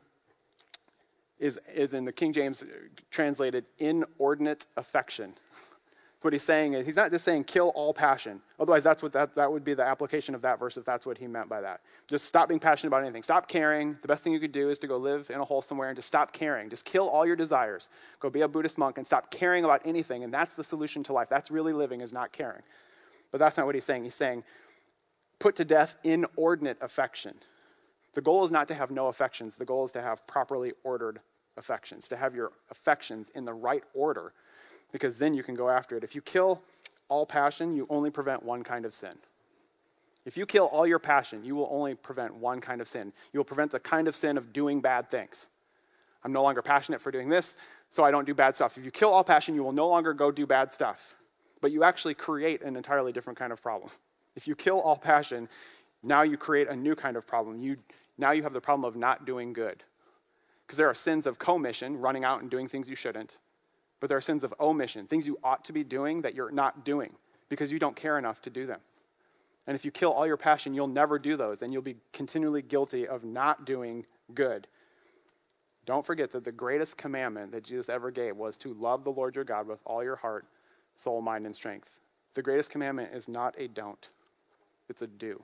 is, 1.39 1.57
is 1.74 1.93
in 1.93 2.03
the 2.03 2.12
King 2.12 2.33
James 2.33 2.65
translated 3.12 3.65
inordinate 3.77 4.65
affection. 4.75 5.33
What 6.21 6.33
he's 6.33 6.43
saying 6.43 6.73
is, 6.73 6.85
he's 6.85 6.97
not 6.97 7.11
just 7.11 7.23
saying 7.23 7.45
kill 7.45 7.69
all 7.75 7.93
passion. 7.93 8.41
Otherwise, 8.59 8.83
that's 8.83 9.01
what 9.01 9.13
that, 9.13 9.35
that 9.35 9.49
would 9.49 9.63
be 9.63 9.73
the 9.73 9.85
application 9.85 10.35
of 10.35 10.41
that 10.41 10.59
verse 10.59 10.75
if 10.75 10.83
that's 10.83 11.05
what 11.05 11.17
he 11.17 11.27
meant 11.27 11.47
by 11.47 11.61
that. 11.61 11.79
Just 12.07 12.25
stop 12.25 12.49
being 12.49 12.59
passionate 12.59 12.89
about 12.89 13.03
anything. 13.03 13.23
Stop 13.23 13.47
caring. 13.47 13.97
The 14.01 14.07
best 14.07 14.23
thing 14.23 14.33
you 14.33 14.39
could 14.39 14.51
do 14.51 14.69
is 14.69 14.79
to 14.79 14.88
go 14.88 14.97
live 14.97 15.29
in 15.29 15.39
a 15.39 15.45
hole 15.45 15.61
somewhere 15.61 15.88
and 15.88 15.95
just 15.95 16.09
stop 16.09 16.33
caring. 16.33 16.69
Just 16.69 16.83
kill 16.83 17.07
all 17.07 17.25
your 17.25 17.38
desires. 17.38 17.88
Go 18.19 18.29
be 18.29 18.41
a 18.41 18.49
Buddhist 18.49 18.77
monk 18.77 18.97
and 18.97 19.07
stop 19.07 19.31
caring 19.31 19.63
about 19.63 19.81
anything. 19.85 20.23
And 20.23 20.33
that's 20.33 20.55
the 20.55 20.63
solution 20.63 21.03
to 21.03 21.13
life. 21.13 21.29
That's 21.29 21.51
really 21.51 21.71
living, 21.71 22.01
is 22.01 22.11
not 22.11 22.33
caring. 22.33 22.63
But 23.31 23.38
that's 23.38 23.55
not 23.55 23.65
what 23.65 23.75
he's 23.75 23.85
saying. 23.85 24.03
He's 24.03 24.15
saying 24.15 24.43
put 25.39 25.55
to 25.55 25.65
death 25.65 25.95
inordinate 26.03 26.77
affection. 26.81 27.35
The 28.13 28.21
goal 28.21 28.43
is 28.43 28.51
not 28.51 28.67
to 28.67 28.73
have 28.73 28.91
no 28.91 29.07
affections, 29.07 29.55
the 29.55 29.65
goal 29.65 29.85
is 29.85 29.91
to 29.91 30.01
have 30.01 30.25
properly 30.27 30.73
ordered 30.83 31.21
affections, 31.57 32.07
to 32.09 32.17
have 32.17 32.35
your 32.35 32.51
affections 32.69 33.31
in 33.33 33.45
the 33.45 33.53
right 33.53 33.83
order, 33.93 34.33
because 34.91 35.17
then 35.17 35.34
you 35.34 35.43
can 35.43 35.55
go 35.55 35.69
after 35.69 35.98
it. 35.98 36.03
If 36.03 36.15
you 36.15 36.22
kill 36.22 36.62
all 37.08 37.25
passion, 37.25 37.75
you 37.75 37.88
only 37.89 38.10
prevent 38.10 38.43
one 38.43 38.63
kind 38.63 38.86
of 38.86 38.93
sin. 38.93 39.13
If 40.25 40.38
you 40.38 40.46
kill 40.46 40.65
all 40.65 40.86
your 40.86 41.00
passion, 41.00 41.43
you 41.43 41.55
will 41.55 41.67
only 41.72 41.96
prevent 41.96 42.36
one 42.36 42.62
kind 42.62 42.81
of 42.81 42.88
sin. 42.88 43.13
You 43.34 43.39
will 43.39 43.46
prevent 43.46 43.72
the 43.72 43.79
kind 43.79 44.08
of 44.08 44.15
sin 44.15 44.38
of 44.38 44.53
doing 44.53 44.81
bad 44.81 45.10
things. 45.10 45.50
I'm 46.24 46.34
no 46.34 46.43
longer 46.43 46.62
passionate 46.62 47.01
for 47.01 47.12
doing 47.12 47.29
this, 47.29 47.55
so 47.89 48.03
I 48.03 48.12
don't 48.12 48.25
do 48.25 48.34
bad 48.34 48.55
stuff. 48.55 48.77
If 48.77 48.86
you 48.86 48.91
kill 48.91 49.12
all 49.12 49.24
passion, 49.24 49.55
you 49.55 49.63
will 49.63 49.72
no 49.72 49.88
longer 49.88 50.13
go 50.13 50.31
do 50.31 50.46
bad 50.46 50.74
stuff. 50.74 51.15
But 51.62 51.72
you 51.72 51.84
actually 51.84 52.13
create 52.13 52.62
an 52.62 52.75
entirely 52.75 53.12
different 53.12 53.39
kind 53.39 53.51
of 53.51 53.62
problem. 53.62 53.89
If 54.36 54.48
you 54.48 54.55
kill 54.55 54.79
all 54.81 54.98
passion, 54.98 55.50
now 56.03 56.22
you 56.22 56.38
create 56.38 56.67
a 56.67 56.75
new 56.75 56.96
kind 56.96 57.17
of 57.17 57.25
problem. 57.25 57.60
You, 57.60 57.77
now 58.17 58.31
you 58.31 58.43
have 58.43 58.53
the 58.53 58.62
problem 58.62 58.86
of 58.86 58.96
not 58.96 59.25
doing 59.25 59.53
good. 59.53 59.84
Because 60.65 60.77
there 60.77 60.89
are 60.89 60.93
sins 60.93 61.25
of 61.25 61.39
commission, 61.39 61.98
running 62.00 62.24
out 62.24 62.41
and 62.41 62.50
doing 62.50 62.67
things 62.67 62.88
you 62.88 62.96
shouldn't. 62.96 63.39
But 64.00 64.10
there 64.10 64.18
are 64.18 64.22
sins 64.22 64.44
of 64.44 64.53
omission, 64.60 65.08
things 65.08 65.27
you 65.27 65.38
ought 65.44 65.65
to 65.65 65.74
be 65.74 65.84
doing 65.84 66.22
that 66.22 66.36
you're 66.36 66.51
not 66.51 66.86
doing 66.86 67.13
because 67.50 67.72
you 67.72 67.79
don't 67.79 67.96
care 67.96 68.18
enough 68.18 68.41
to 68.44 68.50
do 68.50 68.65
them. 68.65 68.79
And 69.68 69.75
if 69.75 69.84
you 69.84 69.91
kill 69.91 70.12
all 70.12 70.25
your 70.25 70.38
passion, 70.38 70.74
you'll 70.74 70.88
never 70.88 71.20
do 71.20 71.36
those, 71.36 71.62
and 71.62 71.74
you'll 71.74 71.82
be 71.82 71.98
continually 72.13 72.62
guilty 72.62 73.08
of 73.08 73.24
not 73.24 73.65
doing 73.65 74.06
good. 74.34 74.67
Don't 75.86 76.06
forget 76.06 76.32
that 76.32 76.43
the 76.43 76.52
greatest 76.52 76.97
commandment 76.97 77.52
that 77.52 77.63
Jesus 77.63 77.89
ever 77.89 78.10
gave 78.10 78.38
was 78.38 78.58
to 78.58 78.73
love 78.73 79.04
the 79.04 79.12
Lord 79.12 79.36
your 79.36 79.43
God 79.43 79.67
with 79.67 79.80
all 79.86 80.04
your 80.04 80.15
heart, 80.15 80.45
soul, 80.95 81.21
mind, 81.21 81.45
and 81.45 81.56
strength. 81.56 82.00
The 82.36 82.41
greatest 82.41 82.71
commandment 82.71 83.13
is 83.13 83.28
not 83.28 83.56
a 83.58 83.67
don't 83.67 84.10
it's 84.89 85.04
a 85.04 85.08
do. 85.08 85.43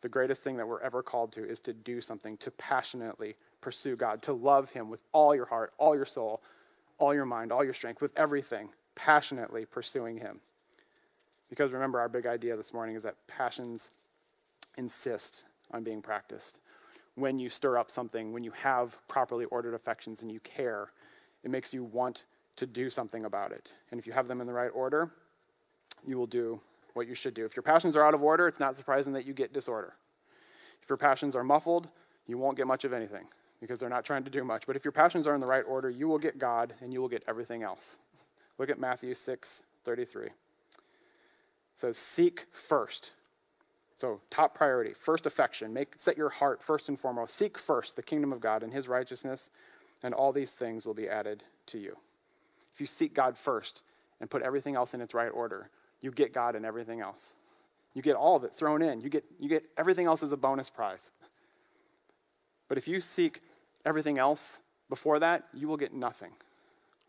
The 0.00 0.08
greatest 0.08 0.42
thing 0.42 0.56
that 0.56 0.66
we're 0.66 0.80
ever 0.80 1.02
called 1.02 1.32
to 1.32 1.46
is 1.46 1.60
to 1.60 1.72
do 1.72 2.00
something, 2.00 2.36
to 2.38 2.50
passionately 2.52 3.36
pursue 3.60 3.96
God, 3.96 4.22
to 4.22 4.32
love 4.32 4.70
Him 4.70 4.88
with 4.88 5.02
all 5.12 5.34
your 5.34 5.46
heart, 5.46 5.72
all 5.76 5.94
your 5.94 6.06
soul, 6.06 6.42
all 6.98 7.14
your 7.14 7.24
mind, 7.24 7.52
all 7.52 7.64
your 7.64 7.74
strength, 7.74 8.02
with 8.02 8.16
everything, 8.16 8.70
passionately 8.94 9.64
pursuing 9.64 10.18
Him. 10.18 10.40
Because 11.48 11.72
remember, 11.72 12.00
our 12.00 12.08
big 12.08 12.26
idea 12.26 12.56
this 12.56 12.74
morning 12.74 12.96
is 12.96 13.02
that 13.04 13.16
passions 13.26 13.90
insist 14.76 15.44
on 15.70 15.82
being 15.82 16.02
practiced. 16.02 16.60
When 17.14 17.38
you 17.38 17.48
stir 17.48 17.78
up 17.78 17.90
something, 17.90 18.32
when 18.32 18.44
you 18.44 18.52
have 18.52 18.98
properly 19.08 19.44
ordered 19.46 19.74
affections 19.74 20.22
and 20.22 20.30
you 20.30 20.40
care, 20.40 20.88
it 21.42 21.50
makes 21.50 21.72
you 21.72 21.84
want 21.84 22.24
to 22.56 22.66
do 22.66 22.90
something 22.90 23.24
about 23.24 23.52
it. 23.52 23.72
And 23.90 23.98
if 23.98 24.06
you 24.06 24.12
have 24.12 24.28
them 24.28 24.40
in 24.40 24.46
the 24.46 24.52
right 24.52 24.70
order, 24.74 25.10
you 26.06 26.16
will 26.18 26.26
do 26.26 26.60
what 26.94 27.06
you 27.06 27.14
should 27.14 27.34
do. 27.34 27.44
If 27.44 27.56
your 27.56 27.62
passions 27.62 27.96
are 27.96 28.04
out 28.04 28.14
of 28.14 28.22
order, 28.22 28.46
it's 28.46 28.60
not 28.60 28.76
surprising 28.76 29.12
that 29.14 29.26
you 29.26 29.32
get 29.32 29.52
disorder. 29.52 29.94
If 30.82 30.88
your 30.88 30.96
passions 30.96 31.34
are 31.34 31.44
muffled, 31.44 31.90
you 32.26 32.38
won't 32.38 32.56
get 32.56 32.66
much 32.66 32.84
of 32.84 32.92
anything 32.92 33.26
because 33.60 33.80
they're 33.80 33.88
not 33.88 34.04
trying 34.04 34.24
to 34.24 34.30
do 34.30 34.44
much. 34.44 34.66
But 34.66 34.76
if 34.76 34.84
your 34.84 34.92
passions 34.92 35.26
are 35.26 35.34
in 35.34 35.40
the 35.40 35.46
right 35.46 35.64
order, 35.66 35.90
you 35.90 36.08
will 36.08 36.18
get 36.18 36.38
God 36.38 36.74
and 36.80 36.92
you 36.92 37.00
will 37.00 37.08
get 37.08 37.24
everything 37.26 37.62
else. 37.62 37.98
Look 38.58 38.70
at 38.70 38.78
Matthew 38.78 39.14
6 39.14 39.62
33. 39.84 40.26
It 40.26 40.32
says, 41.74 41.96
Seek 41.96 42.46
first. 42.52 43.12
So, 43.96 44.20
top 44.30 44.54
priority, 44.54 44.92
first 44.92 45.26
affection. 45.26 45.72
Make, 45.72 45.94
set 45.96 46.16
your 46.16 46.28
heart 46.28 46.62
first 46.62 46.88
and 46.88 46.98
foremost. 46.98 47.34
Seek 47.34 47.58
first 47.58 47.96
the 47.96 48.02
kingdom 48.02 48.32
of 48.32 48.40
God 48.40 48.62
and 48.62 48.72
his 48.72 48.88
righteousness, 48.88 49.50
and 50.04 50.14
all 50.14 50.32
these 50.32 50.52
things 50.52 50.86
will 50.86 50.94
be 50.94 51.08
added 51.08 51.42
to 51.66 51.78
you. 51.78 51.96
If 52.72 52.80
you 52.80 52.86
seek 52.86 53.12
God 53.12 53.36
first 53.36 53.82
and 54.20 54.30
put 54.30 54.42
everything 54.42 54.76
else 54.76 54.94
in 54.94 55.00
its 55.00 55.14
right 55.14 55.30
order, 55.30 55.70
you 56.00 56.12
get 56.12 56.32
God 56.32 56.54
and 56.54 56.64
everything 56.64 57.00
else. 57.00 57.34
You 57.94 58.02
get 58.02 58.14
all 58.14 58.36
of 58.36 58.44
it 58.44 58.54
thrown 58.54 58.82
in. 58.82 59.00
You 59.00 59.08
get, 59.08 59.24
you 59.40 59.48
get 59.48 59.64
everything 59.76 60.06
else 60.06 60.22
as 60.22 60.30
a 60.30 60.36
bonus 60.36 60.70
prize. 60.70 61.10
But 62.68 62.78
if 62.78 62.86
you 62.86 63.00
seek 63.00 63.40
everything 63.84 64.18
else 64.18 64.60
before 64.88 65.18
that, 65.18 65.44
you 65.52 65.68
will 65.68 65.76
get 65.76 65.92
nothing. 65.92 66.32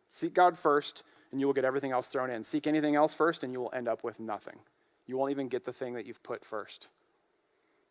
Seek 0.09 0.33
God 0.33 0.57
first, 0.57 1.03
and 1.31 1.39
you 1.39 1.47
will 1.47 1.53
get 1.53 1.65
everything 1.65 1.91
else 1.91 2.07
thrown 2.07 2.29
in. 2.29 2.43
Seek 2.43 2.67
anything 2.67 2.95
else 2.95 3.13
first, 3.13 3.43
and 3.43 3.53
you 3.53 3.59
will 3.59 3.71
end 3.73 3.87
up 3.87 4.03
with 4.03 4.19
nothing. 4.19 4.57
You 5.07 5.17
won't 5.17 5.31
even 5.31 5.47
get 5.47 5.65
the 5.65 5.73
thing 5.73 5.93
that 5.93 6.05
you've 6.05 6.23
put 6.23 6.43
first. 6.43 6.87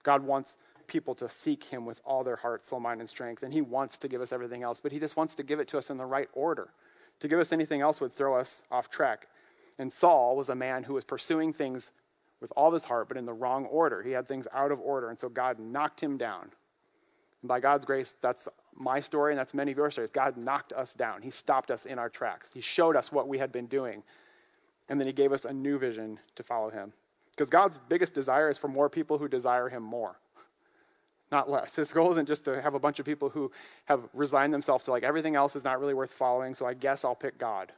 God 0.02 0.24
wants 0.24 0.56
people 0.86 1.14
to 1.16 1.28
seek 1.28 1.64
Him 1.64 1.84
with 1.84 2.02
all 2.04 2.24
their 2.24 2.36
heart, 2.36 2.64
soul, 2.64 2.80
mind, 2.80 3.00
and 3.00 3.08
strength, 3.08 3.42
and 3.42 3.52
He 3.52 3.60
wants 3.60 3.98
to 3.98 4.08
give 4.08 4.20
us 4.20 4.32
everything 4.32 4.62
else, 4.62 4.80
but 4.80 4.92
He 4.92 4.98
just 4.98 5.16
wants 5.16 5.34
to 5.36 5.42
give 5.42 5.60
it 5.60 5.68
to 5.68 5.78
us 5.78 5.90
in 5.90 5.96
the 5.96 6.06
right 6.06 6.28
order. 6.32 6.68
To 7.20 7.28
give 7.28 7.38
us 7.38 7.52
anything 7.52 7.80
else 7.80 8.00
would 8.00 8.12
throw 8.12 8.36
us 8.36 8.62
off 8.70 8.88
track. 8.88 9.26
And 9.78 9.92
Saul 9.92 10.36
was 10.36 10.48
a 10.48 10.54
man 10.54 10.84
who 10.84 10.94
was 10.94 11.04
pursuing 11.04 11.52
things 11.52 11.92
with 12.40 12.52
all 12.56 12.72
his 12.72 12.84
heart, 12.84 13.08
but 13.08 13.16
in 13.16 13.26
the 13.26 13.32
wrong 13.32 13.64
order. 13.66 14.02
He 14.02 14.12
had 14.12 14.28
things 14.28 14.46
out 14.52 14.72
of 14.72 14.80
order, 14.80 15.10
and 15.10 15.18
so 15.18 15.28
God 15.28 15.58
knocked 15.58 16.00
him 16.00 16.16
down. 16.16 16.50
And 17.42 17.48
by 17.48 17.60
God's 17.60 17.84
grace, 17.84 18.14
that's 18.20 18.48
my 18.78 19.00
story, 19.00 19.32
and 19.32 19.38
that's 19.38 19.54
many 19.54 19.72
of 19.72 19.76
your 19.76 19.90
stories. 19.90 20.10
God 20.10 20.36
knocked 20.36 20.72
us 20.72 20.94
down. 20.94 21.22
He 21.22 21.30
stopped 21.30 21.70
us 21.70 21.84
in 21.84 21.98
our 21.98 22.08
tracks. 22.08 22.50
He 22.54 22.60
showed 22.60 22.96
us 22.96 23.10
what 23.10 23.28
we 23.28 23.38
had 23.38 23.52
been 23.52 23.66
doing, 23.66 24.02
and 24.88 25.00
then 25.00 25.06
He 25.06 25.12
gave 25.12 25.32
us 25.32 25.44
a 25.44 25.52
new 25.52 25.78
vision 25.78 26.20
to 26.36 26.42
follow 26.42 26.70
Him. 26.70 26.92
Because 27.32 27.50
God's 27.50 27.78
biggest 27.88 28.14
desire 28.14 28.48
is 28.48 28.58
for 28.58 28.68
more 28.68 28.88
people 28.88 29.18
who 29.18 29.28
desire 29.28 29.68
Him 29.68 29.82
more, 29.82 30.18
not 31.32 31.50
less. 31.50 31.76
His 31.76 31.92
goal 31.92 32.10
isn't 32.12 32.28
just 32.28 32.44
to 32.44 32.62
have 32.62 32.74
a 32.74 32.80
bunch 32.80 32.98
of 32.98 33.06
people 33.06 33.30
who 33.30 33.50
have 33.86 34.08
resigned 34.14 34.54
themselves 34.54 34.84
to 34.84 34.90
like 34.90 35.02
everything 35.02 35.34
else 35.34 35.56
is 35.56 35.64
not 35.64 35.80
really 35.80 35.94
worth 35.94 36.10
following, 36.10 36.54
so 36.54 36.66
I 36.66 36.74
guess 36.74 37.04
I'll 37.04 37.14
pick 37.16 37.38
God 37.38 37.72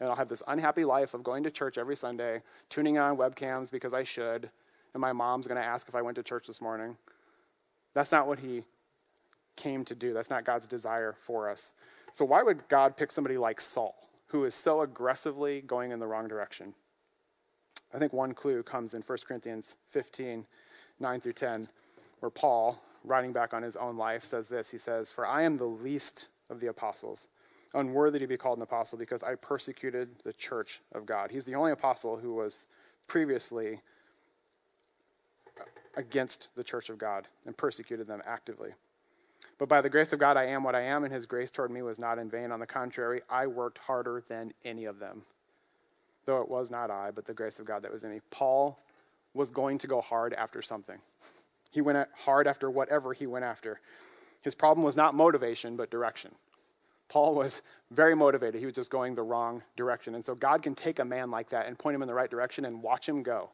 and 0.00 0.08
I'll 0.08 0.16
have 0.16 0.28
this 0.28 0.42
unhappy 0.48 0.84
life 0.84 1.12
of 1.12 1.22
going 1.22 1.42
to 1.44 1.50
church 1.50 1.76
every 1.76 1.94
Sunday, 1.94 2.42
tuning 2.70 2.98
on 2.98 3.16
webcams 3.18 3.70
because 3.70 3.92
I 3.92 4.02
should, 4.02 4.50
and 4.94 5.00
my 5.00 5.12
mom's 5.12 5.46
going 5.46 5.60
to 5.60 5.66
ask 5.66 5.88
if 5.88 5.94
I 5.94 6.02
went 6.02 6.16
to 6.16 6.22
church 6.22 6.46
this 6.46 6.62
morning. 6.62 6.96
That's 7.92 8.10
not 8.10 8.26
what 8.26 8.38
he 8.38 8.64
came 9.60 9.84
to 9.84 9.94
do. 9.94 10.12
That's 10.12 10.30
not 10.30 10.44
God's 10.44 10.66
desire 10.66 11.14
for 11.18 11.48
us. 11.50 11.74
So, 12.12 12.24
why 12.24 12.42
would 12.42 12.68
God 12.68 12.96
pick 12.96 13.12
somebody 13.12 13.38
like 13.38 13.60
Saul, 13.60 13.94
who 14.28 14.44
is 14.44 14.54
so 14.54 14.80
aggressively 14.80 15.60
going 15.60 15.92
in 15.92 16.00
the 16.00 16.06
wrong 16.06 16.26
direction? 16.28 16.74
I 17.92 17.98
think 17.98 18.12
one 18.12 18.32
clue 18.32 18.62
comes 18.62 18.94
in 18.94 19.02
1 19.02 19.18
Corinthians 19.26 19.76
15 19.90 20.46
9 21.02 21.20
through 21.20 21.32
10, 21.32 21.68
where 22.20 22.30
Paul, 22.30 22.78
writing 23.04 23.32
back 23.32 23.54
on 23.54 23.62
his 23.62 23.74
own 23.76 23.96
life, 23.96 24.24
says 24.24 24.48
this 24.48 24.70
He 24.70 24.78
says, 24.78 25.12
For 25.12 25.26
I 25.26 25.42
am 25.42 25.56
the 25.56 25.66
least 25.66 26.28
of 26.48 26.60
the 26.60 26.68
apostles 26.68 27.26
unworthy 27.74 28.18
to 28.18 28.26
be 28.26 28.36
called 28.36 28.56
an 28.56 28.62
apostle 28.62 28.98
because 28.98 29.22
I 29.22 29.34
persecuted 29.36 30.08
the 30.24 30.32
church 30.32 30.80
of 30.92 31.06
God. 31.06 31.30
He's 31.30 31.44
the 31.44 31.54
only 31.54 31.72
apostle 31.72 32.16
who 32.16 32.34
was 32.34 32.66
previously 33.06 33.80
against 35.96 36.48
the 36.56 36.64
church 36.64 36.90
of 36.90 36.98
God 36.98 37.28
and 37.46 37.56
persecuted 37.56 38.06
them 38.06 38.22
actively. 38.26 38.70
But 39.60 39.68
by 39.68 39.82
the 39.82 39.90
grace 39.90 40.14
of 40.14 40.18
God, 40.18 40.38
I 40.38 40.46
am 40.46 40.64
what 40.64 40.74
I 40.74 40.80
am, 40.80 41.04
and 41.04 41.12
his 41.12 41.26
grace 41.26 41.50
toward 41.50 41.70
me 41.70 41.82
was 41.82 41.98
not 41.98 42.18
in 42.18 42.30
vain. 42.30 42.50
On 42.50 42.60
the 42.60 42.66
contrary, 42.66 43.20
I 43.28 43.46
worked 43.46 43.76
harder 43.76 44.24
than 44.26 44.54
any 44.64 44.86
of 44.86 44.98
them. 44.98 45.24
though 46.24 46.40
it 46.40 46.48
was 46.48 46.70
not 46.70 46.90
I, 46.90 47.10
but 47.10 47.26
the 47.26 47.34
grace 47.34 47.58
of 47.58 47.66
God 47.66 47.82
that 47.82 47.92
was 47.92 48.04
in 48.04 48.10
me. 48.10 48.20
Paul 48.30 48.78
was 49.34 49.50
going 49.50 49.78
to 49.78 49.86
go 49.86 50.00
hard 50.00 50.32
after 50.34 50.62
something. 50.62 50.98
He 51.70 51.80
went 51.82 52.08
hard 52.24 52.46
after 52.46 52.70
whatever 52.70 53.12
he 53.12 53.26
went 53.26 53.44
after. 53.44 53.80
His 54.42 54.54
problem 54.54 54.84
was 54.84 54.96
not 54.96 55.14
motivation, 55.14 55.76
but 55.76 55.90
direction. 55.90 56.32
Paul 57.08 57.34
was 57.34 57.62
very 57.90 58.14
motivated. 58.14 58.60
He 58.60 58.66
was 58.66 58.74
just 58.74 58.90
going 58.90 59.14
the 59.14 59.22
wrong 59.22 59.62
direction. 59.76 60.14
And 60.14 60.24
so 60.24 60.34
God 60.34 60.62
can 60.62 60.74
take 60.74 61.00
a 61.00 61.04
man 61.04 61.30
like 61.30 61.50
that 61.50 61.66
and 61.66 61.78
point 61.78 61.96
him 61.96 62.02
in 62.02 62.08
the 62.08 62.14
right 62.14 62.30
direction 62.30 62.64
and 62.64 62.82
watch 62.82 63.08
him 63.08 63.22
go. 63.22 63.50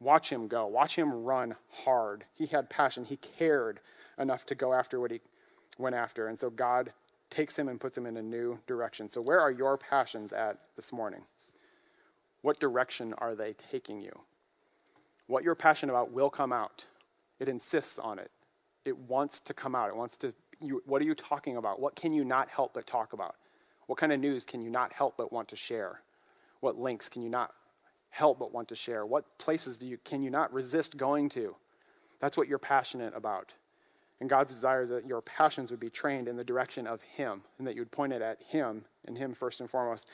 Watch 0.00 0.30
him 0.30 0.48
go. 0.48 0.66
Watch 0.66 0.96
him 0.96 1.24
run 1.24 1.54
hard. 1.84 2.24
He 2.34 2.46
had 2.46 2.68
passion. 2.68 3.04
He 3.04 3.16
cared 3.16 3.80
enough 4.18 4.44
to 4.46 4.54
go 4.54 4.72
after 4.72 4.98
what 4.98 5.10
he 5.10 5.20
went 5.78 5.94
after. 5.94 6.28
And 6.28 6.38
so 6.38 6.50
God 6.50 6.92
takes 7.30 7.58
him 7.58 7.68
and 7.68 7.80
puts 7.80 7.96
him 7.96 8.06
in 8.06 8.16
a 8.16 8.22
new 8.22 8.58
direction. 8.66 9.08
So, 9.08 9.20
where 9.20 9.40
are 9.40 9.50
your 9.50 9.76
passions 9.76 10.32
at 10.32 10.58
this 10.76 10.92
morning? 10.92 11.22
What 12.42 12.60
direction 12.60 13.12
are 13.18 13.34
they 13.34 13.54
taking 13.54 14.00
you? 14.00 14.20
What 15.26 15.42
you're 15.42 15.54
passionate 15.54 15.92
about 15.92 16.12
will 16.12 16.30
come 16.30 16.52
out. 16.52 16.86
It 17.40 17.48
insists 17.48 17.98
on 17.98 18.18
it. 18.18 18.30
It 18.84 18.96
wants 18.96 19.40
to 19.40 19.54
come 19.54 19.74
out. 19.74 19.88
It 19.88 19.96
wants 19.96 20.16
to. 20.18 20.32
You, 20.60 20.82
what 20.86 21.02
are 21.02 21.04
you 21.04 21.14
talking 21.14 21.56
about? 21.56 21.80
What 21.80 21.96
can 21.96 22.12
you 22.12 22.24
not 22.24 22.48
help 22.48 22.74
but 22.74 22.86
talk 22.86 23.12
about? 23.12 23.34
What 23.86 23.98
kind 23.98 24.12
of 24.12 24.20
news 24.20 24.44
can 24.44 24.62
you 24.62 24.70
not 24.70 24.92
help 24.92 25.16
but 25.16 25.32
want 25.32 25.48
to 25.48 25.56
share? 25.56 26.00
What 26.60 26.78
links 26.78 27.08
can 27.08 27.22
you 27.22 27.28
not 27.28 27.52
help 28.10 28.38
but 28.38 28.52
want 28.52 28.68
to 28.68 28.76
share? 28.76 29.04
What 29.04 29.38
places 29.38 29.76
do 29.76 29.86
you 29.86 29.98
can 29.98 30.22
you 30.22 30.30
not 30.30 30.52
resist 30.52 30.96
going 30.96 31.28
to? 31.30 31.56
That's 32.20 32.36
what 32.36 32.48
you're 32.48 32.58
passionate 32.58 33.14
about. 33.14 33.54
And 34.20 34.30
God's 34.30 34.54
desire 34.54 34.82
is 34.82 34.90
that 34.90 35.06
your 35.06 35.20
passions 35.20 35.70
would 35.70 35.80
be 35.80 35.90
trained 35.90 36.28
in 36.28 36.36
the 36.36 36.44
direction 36.44 36.86
of 36.86 37.02
Him 37.02 37.42
and 37.58 37.66
that 37.66 37.74
you 37.74 37.82
would 37.82 37.90
point 37.90 38.12
it 38.12 38.22
at 38.22 38.42
Him 38.42 38.84
and 39.06 39.18
Him 39.18 39.34
first 39.34 39.60
and 39.60 39.68
foremost. 39.68 40.08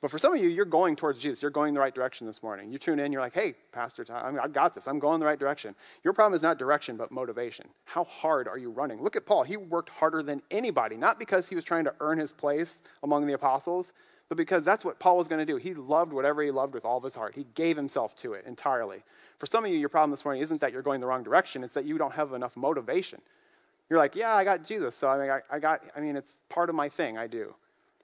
But 0.00 0.10
for 0.10 0.18
some 0.18 0.34
of 0.34 0.40
you, 0.40 0.48
you're 0.48 0.64
going 0.64 0.96
towards 0.96 1.20
Jesus. 1.20 1.42
You're 1.42 1.50
going 1.50 1.74
the 1.74 1.80
right 1.80 1.94
direction 1.94 2.26
this 2.26 2.42
morning. 2.42 2.72
You 2.72 2.78
tune 2.78 2.98
in, 2.98 3.12
you're 3.12 3.20
like, 3.20 3.34
hey, 3.34 3.54
Pastor 3.70 4.04
I 4.10 4.48
got 4.48 4.74
this. 4.74 4.88
I'm 4.88 4.98
going 4.98 5.20
the 5.20 5.26
right 5.26 5.38
direction. 5.38 5.74
Your 6.04 6.14
problem 6.14 6.34
is 6.34 6.42
not 6.42 6.58
direction, 6.58 6.96
but 6.96 7.10
motivation. 7.10 7.68
How 7.84 8.04
hard 8.04 8.48
are 8.48 8.56
you 8.56 8.70
running? 8.70 9.02
Look 9.02 9.16
at 9.16 9.26
Paul. 9.26 9.42
He 9.42 9.58
worked 9.58 9.90
harder 9.90 10.22
than 10.22 10.40
anybody, 10.50 10.96
not 10.96 11.18
because 11.18 11.48
he 11.48 11.54
was 11.54 11.64
trying 11.64 11.84
to 11.84 11.94
earn 12.00 12.16
his 12.18 12.32
place 12.32 12.82
among 13.02 13.26
the 13.26 13.34
apostles, 13.34 13.92
but 14.30 14.38
because 14.38 14.64
that's 14.64 14.86
what 14.86 14.98
Paul 14.98 15.18
was 15.18 15.28
going 15.28 15.40
to 15.40 15.52
do. 15.52 15.56
He 15.56 15.74
loved 15.74 16.14
whatever 16.14 16.42
he 16.42 16.50
loved 16.50 16.72
with 16.72 16.86
all 16.86 16.96
of 16.96 17.04
his 17.04 17.14
heart. 17.14 17.34
He 17.34 17.44
gave 17.54 17.76
himself 17.76 18.16
to 18.16 18.32
it 18.32 18.46
entirely. 18.46 19.02
For 19.40 19.46
some 19.46 19.64
of 19.64 19.70
you, 19.70 19.78
your 19.78 19.88
problem 19.88 20.10
this 20.10 20.24
morning 20.24 20.42
isn't 20.42 20.60
that 20.60 20.70
you're 20.70 20.82
going 20.82 21.00
the 21.00 21.06
wrong 21.06 21.22
direction, 21.22 21.64
it's 21.64 21.74
that 21.74 21.86
you 21.86 21.96
don't 21.96 22.12
have 22.12 22.34
enough 22.34 22.58
motivation. 22.58 23.22
You're 23.88 23.98
like, 23.98 24.14
yeah, 24.14 24.36
I 24.36 24.44
got 24.44 24.64
Jesus, 24.64 24.94
so 24.94 25.08
I 25.08 25.18
mean, 25.18 25.30
I, 25.30 25.40
I 25.50 25.58
got, 25.58 25.82
I 25.96 26.00
mean, 26.00 26.14
it's 26.14 26.42
part 26.50 26.68
of 26.68 26.76
my 26.76 26.90
thing, 26.90 27.16
I 27.16 27.26
do. 27.26 27.54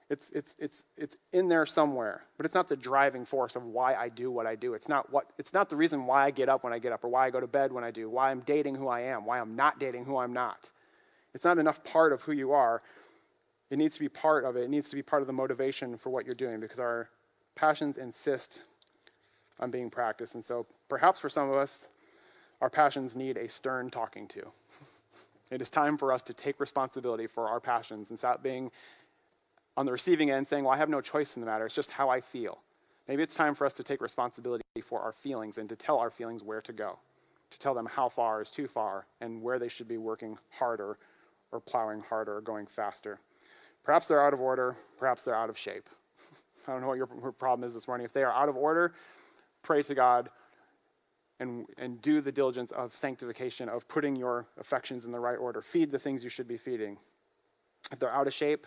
It's, 0.09 0.31
it's, 0.31 0.55
it's, 0.57 0.85
it's 0.97 1.15
in 1.31 1.47
there 1.47 1.65
somewhere, 1.65 2.23
but 2.37 2.45
it's 2.45 2.55
not 2.55 2.69
the 2.69 2.75
driving 2.75 3.23
force 3.23 3.55
of 3.55 3.63
why 3.65 3.93
I 3.93 4.09
do 4.09 4.31
what 4.31 4.47
I 4.47 4.55
do. 4.55 4.73
It's 4.73 4.89
not, 4.89 5.11
what, 5.11 5.27
it's 5.37 5.53
not 5.53 5.69
the 5.69 5.75
reason 5.75 6.07
why 6.07 6.25
I 6.25 6.31
get 6.31 6.49
up 6.49 6.63
when 6.63 6.73
I 6.73 6.79
get 6.79 6.91
up 6.91 7.03
or 7.03 7.09
why 7.09 7.27
I 7.27 7.29
go 7.29 7.39
to 7.39 7.47
bed 7.47 7.71
when 7.71 7.83
I 7.83 7.91
do, 7.91 8.09
why 8.09 8.31
I'm 8.31 8.39
dating 8.39 8.75
who 8.75 8.87
I 8.87 9.01
am, 9.01 9.25
why 9.25 9.39
I'm 9.39 9.55
not 9.55 9.79
dating 9.79 10.05
who 10.05 10.17
I'm 10.17 10.33
not. 10.33 10.71
It's 11.35 11.45
not 11.45 11.59
enough 11.59 11.83
part 11.83 12.13
of 12.13 12.23
who 12.23 12.31
you 12.31 12.53
are. 12.53 12.81
It 13.69 13.77
needs 13.77 13.95
to 13.95 13.99
be 13.99 14.09
part 14.09 14.43
of 14.43 14.55
it. 14.55 14.63
It 14.63 14.69
needs 14.69 14.89
to 14.89 14.95
be 14.95 15.03
part 15.03 15.21
of 15.21 15.27
the 15.27 15.33
motivation 15.33 15.97
for 15.97 16.09
what 16.09 16.25
you're 16.25 16.35
doing 16.35 16.61
because 16.61 16.79
our 16.79 17.09
passions 17.53 17.97
insist 17.97 18.61
on 19.59 19.71
being 19.71 19.89
practiced. 19.89 20.35
And 20.35 20.43
so 20.43 20.65
perhaps 20.89 21.19
for 21.19 21.29
some 21.29 21.49
of 21.49 21.55
us, 21.55 21.87
our 22.61 22.69
passions 22.69 23.15
need 23.15 23.37
a 23.37 23.49
stern 23.49 23.89
talking 23.89 24.27
to. 24.27 24.47
It 25.49 25.61
is 25.61 25.69
time 25.69 25.97
for 25.97 26.11
us 26.11 26.21
to 26.23 26.33
take 26.33 26.59
responsibility 26.59 27.27
for 27.27 27.47
our 27.47 27.59
passions 27.59 28.09
and 28.09 28.19
stop 28.19 28.43
being 28.43 28.71
on 29.77 29.85
the 29.85 29.91
receiving 29.91 30.29
end 30.29 30.47
saying, 30.47 30.63
Well, 30.65 30.73
I 30.73 30.77
have 30.77 30.89
no 30.89 31.01
choice 31.01 31.37
in 31.37 31.41
the 31.41 31.45
matter. 31.45 31.65
It's 31.65 31.75
just 31.75 31.91
how 31.91 32.09
I 32.09 32.19
feel. 32.19 32.59
Maybe 33.07 33.23
it's 33.23 33.35
time 33.35 33.55
for 33.55 33.65
us 33.65 33.73
to 33.75 33.83
take 33.83 34.01
responsibility 34.01 34.63
for 34.83 34.99
our 34.99 35.13
feelings 35.13 35.57
and 35.57 35.69
to 35.69 35.75
tell 35.75 35.99
our 35.99 36.09
feelings 36.09 36.43
where 36.43 36.59
to 36.61 36.73
go, 36.73 36.99
to 37.51 37.59
tell 37.59 37.73
them 37.73 37.85
how 37.85 38.09
far 38.09 38.41
is 38.41 38.51
too 38.51 38.67
far 38.67 39.05
and 39.21 39.41
where 39.41 39.59
they 39.59 39.69
should 39.69 39.87
be 39.87 39.97
working 39.97 40.37
harder 40.51 40.97
or 41.53 41.61
plowing 41.61 42.01
harder 42.01 42.35
or 42.35 42.41
going 42.41 42.65
faster. 42.65 43.19
Perhaps 43.83 44.07
they're 44.07 44.25
out 44.25 44.33
of 44.33 44.41
order, 44.41 44.75
perhaps 44.99 45.21
they're 45.21 45.35
out 45.35 45.49
of 45.49 45.57
shape. 45.57 45.87
I 46.67 46.73
don't 46.73 46.81
know 46.81 46.87
what 46.87 46.97
your 46.97 47.07
problem 47.07 47.65
is 47.65 47.73
this 47.73 47.87
morning. 47.87 48.03
If 48.03 48.11
they 48.11 48.23
are 48.23 48.33
out 48.33 48.49
of 48.49 48.57
order, 48.57 48.93
pray 49.67 49.83
to 49.83 49.93
God 49.93 50.29
and, 51.41 51.65
and 51.77 52.01
do 52.01 52.21
the 52.21 52.31
diligence 52.31 52.71
of 52.71 52.93
sanctification, 52.93 53.67
of 53.67 53.85
putting 53.89 54.15
your 54.15 54.47
affections 54.57 55.03
in 55.03 55.11
the 55.11 55.19
right 55.19 55.35
order. 55.35 55.61
Feed 55.61 55.91
the 55.91 55.99
things 55.99 56.23
you 56.23 56.29
should 56.29 56.47
be 56.47 56.55
feeding. 56.55 56.97
If 57.91 57.99
they're 57.99 58.11
out 58.11 58.27
of 58.27 58.33
shape, 58.33 58.65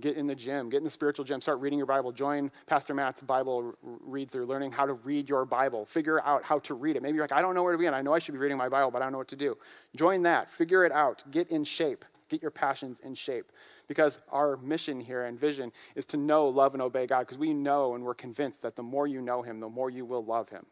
get 0.00 0.16
in 0.16 0.26
the 0.26 0.34
gym, 0.34 0.70
get 0.70 0.78
in 0.78 0.82
the 0.82 0.90
spiritual 0.90 1.24
gym, 1.24 1.40
start 1.40 1.60
reading 1.60 1.78
your 1.78 1.86
Bible. 1.86 2.10
Join 2.10 2.50
Pastor 2.66 2.94
Matt's 2.94 3.22
Bible 3.22 3.74
read 3.80 4.28
through, 4.28 4.46
learning 4.46 4.72
how 4.72 4.86
to 4.86 4.94
read 4.94 5.28
your 5.28 5.44
Bible. 5.44 5.86
Figure 5.86 6.20
out 6.24 6.42
how 6.42 6.58
to 6.58 6.74
read 6.74 6.96
it. 6.96 7.02
Maybe 7.02 7.14
you're 7.14 7.24
like, 7.24 7.32
I 7.32 7.40
don't 7.40 7.54
know 7.54 7.62
where 7.62 7.72
to 7.72 7.78
begin. 7.78 7.94
I 7.94 8.02
know 8.02 8.12
I 8.12 8.18
should 8.18 8.34
be 8.34 8.40
reading 8.40 8.58
my 8.58 8.68
Bible, 8.68 8.90
but 8.90 9.02
I 9.02 9.04
don't 9.04 9.12
know 9.12 9.18
what 9.18 9.28
to 9.28 9.36
do. 9.36 9.56
Join 9.94 10.22
that. 10.22 10.50
Figure 10.50 10.84
it 10.84 10.90
out. 10.90 11.22
Get 11.30 11.50
in 11.50 11.62
shape. 11.62 12.04
Get 12.28 12.42
your 12.42 12.50
passions 12.50 13.00
in 13.00 13.14
shape. 13.14 13.52
Because 13.88 14.20
our 14.30 14.56
mission 14.56 15.00
here 15.00 15.24
and 15.24 15.38
vision 15.38 15.72
is 15.94 16.06
to 16.06 16.16
know, 16.16 16.48
love, 16.48 16.74
and 16.74 16.82
obey 16.82 17.06
God. 17.06 17.20
Because 17.20 17.38
we 17.38 17.52
know 17.52 17.94
and 17.94 18.04
we're 18.04 18.14
convinced 18.14 18.62
that 18.62 18.76
the 18.76 18.82
more 18.82 19.06
you 19.06 19.20
know 19.20 19.42
Him, 19.42 19.60
the 19.60 19.68
more 19.68 19.90
you 19.90 20.04
will 20.04 20.24
love 20.24 20.48
Him. 20.48 20.66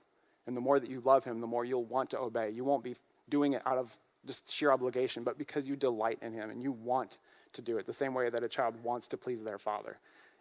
And 0.46 0.56
the 0.56 0.60
more 0.60 0.80
that 0.80 0.90
you 0.90 1.00
love 1.00 1.24
him, 1.24 1.40
the 1.40 1.46
more 1.46 1.64
you'll 1.64 1.84
want 1.84 2.10
to 2.10 2.18
obey. 2.18 2.50
You 2.50 2.64
won't 2.64 2.82
be 2.82 2.96
doing 3.28 3.52
it 3.52 3.62
out 3.66 3.78
of 3.78 3.96
just 4.26 4.50
sheer 4.52 4.72
obligation, 4.72 5.24
but 5.24 5.38
because 5.38 5.66
you 5.66 5.76
delight 5.76 6.18
in 6.22 6.32
him 6.32 6.50
and 6.50 6.62
you 6.62 6.72
want 6.72 7.18
to 7.52 7.62
do 7.62 7.78
it, 7.78 7.86
the 7.86 7.92
same 7.92 8.14
way 8.14 8.28
that 8.30 8.42
a 8.42 8.48
child 8.48 8.74
wants 8.82 9.06
to 9.08 9.16
please 9.16 9.42
their 9.42 9.58
father. 9.58 9.98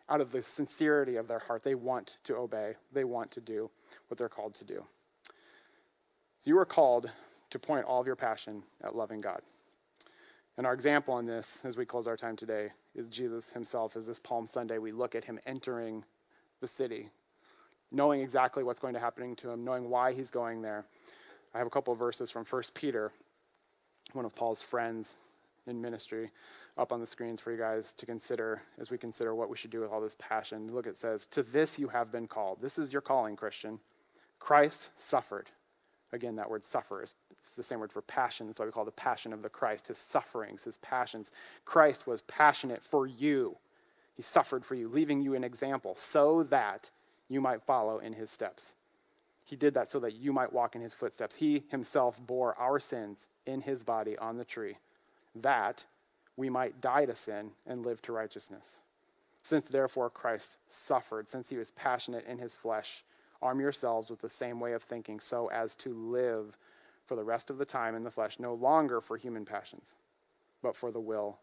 Out 0.10 0.21
of 0.21 0.32
the 0.32 0.41
sincerity 0.41 1.15
of 1.15 1.28
their 1.28 1.39
heart, 1.39 1.63
they 1.63 1.76
want 1.76 2.17
to 2.24 2.36
obey, 2.36 2.76
they 2.91 3.04
want 3.04 3.32
to 3.32 3.41
do 3.41 3.69
what 4.08 4.17
they're 4.17 4.30
called 4.30 4.56
to 4.56 4.65
do. 4.65 4.86
So 6.41 6.50
you 6.50 6.58
are 6.58 6.65
called 6.65 7.12
to 7.52 7.60
point 7.60 7.86
all 7.86 8.02
of 8.02 8.08
your 8.08 8.15
passion 8.15 8.63
at 8.84 8.95
loving 8.95 9.19
God. 9.19 9.41
And 10.62 10.67
our 10.67 10.76
example 10.76 11.15
on 11.15 11.26
this, 11.26 11.65
as 11.65 11.76
we 11.76 11.88
close 11.88 12.06
our 12.06 12.15
time 12.15 12.36
today, 12.36 12.69
is 12.93 13.10
Jesus 13.10 13.50
himself. 13.50 13.97
As 13.97 14.06
this 14.06 14.19
Palm 14.19 14.45
Sunday, 14.45 14.78
we 14.78 14.91
look 14.91 15.15
at 15.15 15.26
him 15.26 15.39
entering 15.47 16.04
the 16.60 16.67
city 16.67 17.10
knowing 17.91 18.21
exactly 18.21 18.63
what's 18.63 18.80
going 18.80 18.93
to 18.93 19.00
happen 19.00 19.36
to 19.38 19.50
him, 19.50 19.65
knowing 19.65 19.89
why 19.89 20.13
he's 20.13 20.30
going 20.30 20.62
there. 20.62 20.86
I 21.56 21.58
have 21.58 21.65
a 21.65 21.71
couple 21.71 21.93
of 21.93 21.97
verses 21.97 22.30
from 22.30 22.45
1 22.45 22.62
Peter, 22.76 23.12
one 24.13 24.24
of 24.24 24.36
Paul's 24.36 24.62
friends 24.62 25.17
in 25.65 25.82
ministry, 25.82 26.30
up 26.78 26.91
on 26.91 27.00
the 27.00 27.08
screens 27.08 27.41
for 27.41 27.52
you 27.52 27.58
guys 27.58 27.91
to 27.93 28.06
consider 28.06 28.62
as 28.78 28.91
we 28.91 29.00
consider 29.00 29.34
what 29.34 29.50
we 29.50 29.58
should 29.58 29.71
do 29.71 29.82
with 29.82 29.89
all 29.89 30.00
this 30.00 30.15
passion. 30.19 30.71
Look, 30.71 30.86
it 30.86 30.95
says, 30.95 31.26
To 31.32 31.41
this 31.41 31.80
you 31.80 31.88
have 31.88 32.12
been 32.12 32.28
called. 32.28 32.62
This 32.62 32.78
is 32.78 32.93
your 32.93 33.02
calling, 33.02 33.36
Christian. 33.36 33.80
Christ 34.38 34.91
suffered. 34.95 35.47
Again, 36.13 36.36
that 36.36 36.50
word 36.50 36.65
suffer 36.65 37.04
is 37.04 37.15
it's 37.32 37.52
the 37.52 37.63
same 37.63 37.80
word 37.80 37.91
for 37.91 38.02
passion. 38.02 38.47
That's 38.47 38.60
why 38.60 38.65
we 38.65 38.71
call 38.71 38.86
the 38.86 38.91
passion 38.91 39.34
of 39.34 39.41
the 39.41 39.50
Christ, 39.50 39.88
his 39.88 39.97
sufferings, 39.97 40.63
his 40.63 40.78
passions. 40.78 41.32
Christ 41.65 42.06
was 42.06 42.21
passionate 42.24 42.84
for 42.84 43.08
you. 43.08 43.58
He 44.15 44.21
suffered 44.21 44.65
for 44.65 44.76
you, 44.76 44.88
leaving 44.88 45.21
you 45.21 45.34
an 45.34 45.43
example 45.43 45.95
so 45.95 46.43
that 46.43 46.91
you 47.30 47.41
might 47.41 47.63
follow 47.63 47.97
in 47.97 48.13
his 48.13 48.30
steps. 48.30 48.76
He 49.45 49.56
did 49.56 49.74
that 49.74 49.89
so 49.89 50.00
that 50.00 50.15
you 50.15 50.32
might 50.32 50.54
walk 50.54 50.76
in 50.76 50.82
his 50.82 50.93
footsteps. 50.93 51.38
He 51.38 51.63
himself 51.69 52.26
bore 52.26 52.58
our 52.60 52.80
sins 52.80 53.28
in 53.45 53.62
his 53.62 53.84
body 53.84 54.17
on 54.17 54.38
the 54.38 54.45
tree, 54.45 54.78
that 55.36 55.86
we 56.38 56.50
might 56.50 56.82
die 56.82 57.06
to 57.06 57.15
sin 57.15 57.52
and 57.65 57.86
live 57.86 58.02
to 58.04 58.13
righteousness. 58.13 58.82
Since 59.43 59.67
therefore 59.67 60.10
Christ 60.10 60.58
suffered, 60.69 61.30
since 61.30 61.50
he 61.50 61.58
was 61.58 61.71
passionate 61.71 62.26
in 62.28 62.38
his 62.38 62.56
flesh, 62.56 63.04
arm 63.42 63.60
yourselves 63.60 64.10
with 64.10 64.22
the 64.22 64.30
same 64.30 64.60
way 64.60 64.74
of 64.74 64.84
thinking 64.84 65.20
so 65.20 65.50
as 65.50 65.76
to 65.76 65.94
live 65.94 66.58
for 67.06 67.16
the 67.16 67.24
rest 67.24 67.50
of 67.50 67.58
the 67.58 67.66
time 67.66 67.96
in 67.96 68.04
the 68.04 68.12
flesh, 68.12 68.40
no 68.40 68.54
longer 68.54 69.02
for 69.02 69.18
human 69.18 69.46
passions, 69.46 69.96
but 70.62 70.76
for 70.76 70.92
the 70.92 71.00
will 71.00 71.40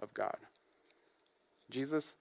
of 0.00 0.14
God. 0.14 0.36
Jesus 1.70 2.16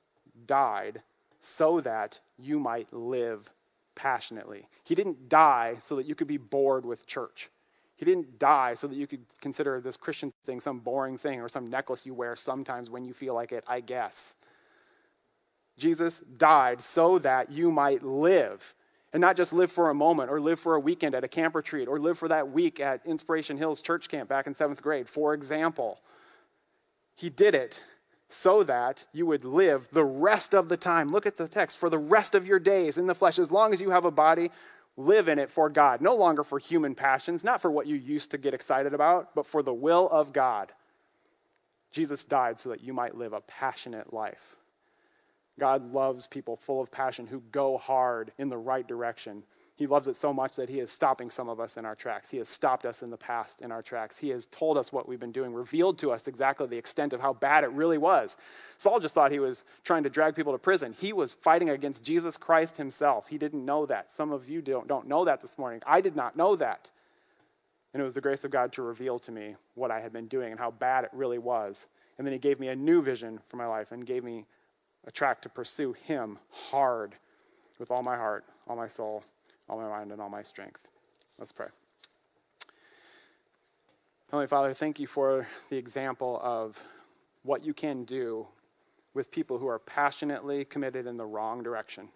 died 0.45 1.01
so 1.39 1.81
that 1.81 2.19
you 2.37 2.59
might 2.59 2.91
live 2.93 3.53
passionately. 3.95 4.67
He 4.83 4.95
didn't 4.95 5.29
die 5.29 5.75
so 5.79 5.95
that 5.95 6.05
you 6.05 6.15
could 6.15 6.27
be 6.27 6.37
bored 6.37 6.85
with 6.85 7.07
church. 7.07 7.49
He 7.97 8.05
didn't 8.05 8.39
die 8.39 8.73
so 8.73 8.87
that 8.87 8.95
you 8.95 9.05
could 9.05 9.25
consider 9.41 9.79
this 9.79 9.97
Christian 9.97 10.33
thing 10.43 10.59
some 10.59 10.79
boring 10.79 11.17
thing 11.17 11.39
or 11.39 11.47
some 11.47 11.69
necklace 11.69 12.05
you 12.05 12.13
wear 12.13 12.35
sometimes 12.35 12.89
when 12.89 13.05
you 13.05 13.13
feel 13.13 13.35
like 13.35 13.51
it, 13.51 13.63
I 13.67 13.79
guess. 13.79 14.35
Jesus 15.77 16.19
died 16.37 16.81
so 16.81 17.19
that 17.19 17.51
you 17.51 17.71
might 17.71 18.03
live. 18.03 18.75
And 19.13 19.19
not 19.19 19.35
just 19.35 19.51
live 19.51 19.71
for 19.71 19.89
a 19.89 19.93
moment 19.93 20.29
or 20.29 20.39
live 20.39 20.59
for 20.59 20.75
a 20.75 20.79
weekend 20.79 21.15
at 21.15 21.23
a 21.23 21.27
camp 21.27 21.53
retreat 21.53 21.87
or 21.87 21.99
live 21.99 22.17
for 22.17 22.29
that 22.29 22.51
week 22.51 22.79
at 22.79 23.05
Inspiration 23.05 23.57
Hills 23.57 23.81
Church 23.81 24.07
Camp 24.07 24.29
back 24.29 24.47
in 24.47 24.53
seventh 24.53 24.81
grade, 24.81 25.09
for 25.09 25.33
example. 25.33 25.99
He 27.15 27.29
did 27.29 27.53
it 27.53 27.83
so 28.29 28.63
that 28.63 29.05
you 29.11 29.25
would 29.25 29.43
live 29.43 29.89
the 29.91 30.05
rest 30.05 30.53
of 30.53 30.69
the 30.69 30.77
time. 30.77 31.09
Look 31.09 31.25
at 31.25 31.35
the 31.35 31.47
text 31.47 31.77
for 31.77 31.89
the 31.89 31.97
rest 31.97 32.33
of 32.33 32.47
your 32.47 32.59
days 32.59 32.97
in 32.97 33.07
the 33.07 33.15
flesh, 33.15 33.37
as 33.37 33.51
long 33.51 33.73
as 33.73 33.81
you 33.81 33.89
have 33.89 34.05
a 34.05 34.11
body, 34.11 34.49
live 34.95 35.27
in 35.27 35.37
it 35.37 35.49
for 35.49 35.69
God. 35.69 35.99
No 35.99 36.15
longer 36.15 36.43
for 36.43 36.57
human 36.57 36.95
passions, 36.95 37.43
not 37.43 37.61
for 37.61 37.69
what 37.69 37.87
you 37.87 37.97
used 37.97 38.31
to 38.31 38.37
get 38.37 38.53
excited 38.53 38.93
about, 38.93 39.35
but 39.35 39.45
for 39.45 39.61
the 39.61 39.73
will 39.73 40.09
of 40.09 40.31
God. 40.31 40.71
Jesus 41.91 42.23
died 42.23 42.59
so 42.59 42.69
that 42.69 42.81
you 42.81 42.93
might 42.93 43.17
live 43.17 43.33
a 43.33 43.41
passionate 43.41 44.13
life. 44.13 44.55
God 45.59 45.93
loves 45.93 46.27
people 46.27 46.55
full 46.55 46.81
of 46.81 46.91
passion 46.91 47.27
who 47.27 47.41
go 47.51 47.77
hard 47.77 48.31
in 48.37 48.49
the 48.49 48.57
right 48.57 48.87
direction. 48.87 49.43
He 49.81 49.87
loves 49.87 50.07
it 50.07 50.15
so 50.15 50.31
much 50.31 50.57
that 50.57 50.69
He 50.69 50.79
is 50.79 50.91
stopping 50.91 51.31
some 51.31 51.49
of 51.49 51.59
us 51.59 51.75
in 51.75 51.85
our 51.85 51.95
tracks. 51.95 52.29
He 52.29 52.37
has 52.37 52.47
stopped 52.47 52.85
us 52.85 53.01
in 53.01 53.09
the 53.09 53.17
past 53.17 53.61
in 53.61 53.71
our 53.71 53.81
tracks. 53.81 54.19
He 54.19 54.29
has 54.29 54.45
told 54.45 54.77
us 54.77 54.93
what 54.93 55.07
we've 55.07 55.19
been 55.19 55.31
doing, 55.31 55.53
revealed 55.53 55.97
to 55.99 56.11
us 56.11 56.27
exactly 56.27 56.67
the 56.67 56.77
extent 56.77 57.13
of 57.13 57.21
how 57.21 57.33
bad 57.33 57.63
it 57.63 57.71
really 57.71 57.97
was. 57.97 58.37
Saul 58.77 58.99
just 58.99 59.15
thought 59.15 59.31
he 59.31 59.39
was 59.39 59.65
trying 59.83 60.03
to 60.03 60.09
drag 60.09 60.35
people 60.35 60.53
to 60.53 60.59
prison. 60.59 60.93
He 60.99 61.13
was 61.13 61.33
fighting 61.33 61.69
against 61.69 62.03
Jesus 62.03 62.37
Christ 62.37 62.77
Himself. 62.77 63.27
He 63.27 63.39
didn't 63.39 63.65
know 63.65 63.87
that. 63.87 64.11
Some 64.11 64.31
of 64.31 64.47
you 64.47 64.61
don't, 64.61 64.87
don't 64.87 65.07
know 65.07 65.25
that 65.25 65.41
this 65.41 65.57
morning. 65.57 65.81
I 65.87 65.99
did 65.99 66.15
not 66.15 66.35
know 66.35 66.55
that. 66.57 66.91
And 67.93 68.01
it 68.01 68.03
was 68.03 68.13
the 68.13 68.21
grace 68.21 68.43
of 68.43 68.51
God 68.51 68.71
to 68.73 68.83
reveal 68.83 69.17
to 69.17 69.31
me 69.31 69.55
what 69.73 69.89
I 69.89 69.99
had 69.99 70.13
been 70.13 70.27
doing 70.27 70.51
and 70.51 70.59
how 70.59 70.69
bad 70.69 71.05
it 71.05 71.09
really 71.11 71.39
was. 71.39 71.87
And 72.19 72.27
then 72.27 72.33
He 72.33 72.39
gave 72.39 72.59
me 72.59 72.67
a 72.67 72.75
new 72.75 73.01
vision 73.01 73.39
for 73.45 73.57
my 73.57 73.65
life 73.65 73.91
and 73.91 74.05
gave 74.05 74.23
me 74.23 74.45
a 75.05 75.11
track 75.11 75.41
to 75.41 75.49
pursue 75.49 75.93
Him 75.93 76.39
hard 76.49 77.15
with 77.79 77.91
all 77.91 78.03
my 78.03 78.15
heart, 78.15 78.45
all 78.67 78.75
my 78.75 78.87
soul, 78.87 79.23
all 79.67 79.79
my 79.79 79.89
mind, 79.89 80.11
and 80.11 80.21
all 80.21 80.29
my 80.29 80.43
strength. 80.43 80.87
Let's 81.37 81.51
pray. 81.51 81.67
Heavenly 84.29 84.47
Father, 84.47 84.73
thank 84.73 84.99
you 84.99 85.07
for 85.07 85.47
the 85.69 85.77
example 85.77 86.39
of 86.43 86.81
what 87.43 87.65
you 87.65 87.73
can 87.73 88.05
do 88.05 88.47
with 89.13 89.31
people 89.31 89.57
who 89.57 89.67
are 89.67 89.79
passionately 89.79 90.63
committed 90.63 91.05
in 91.05 91.17
the 91.17 91.25
wrong 91.25 91.63
direction. 91.63 92.09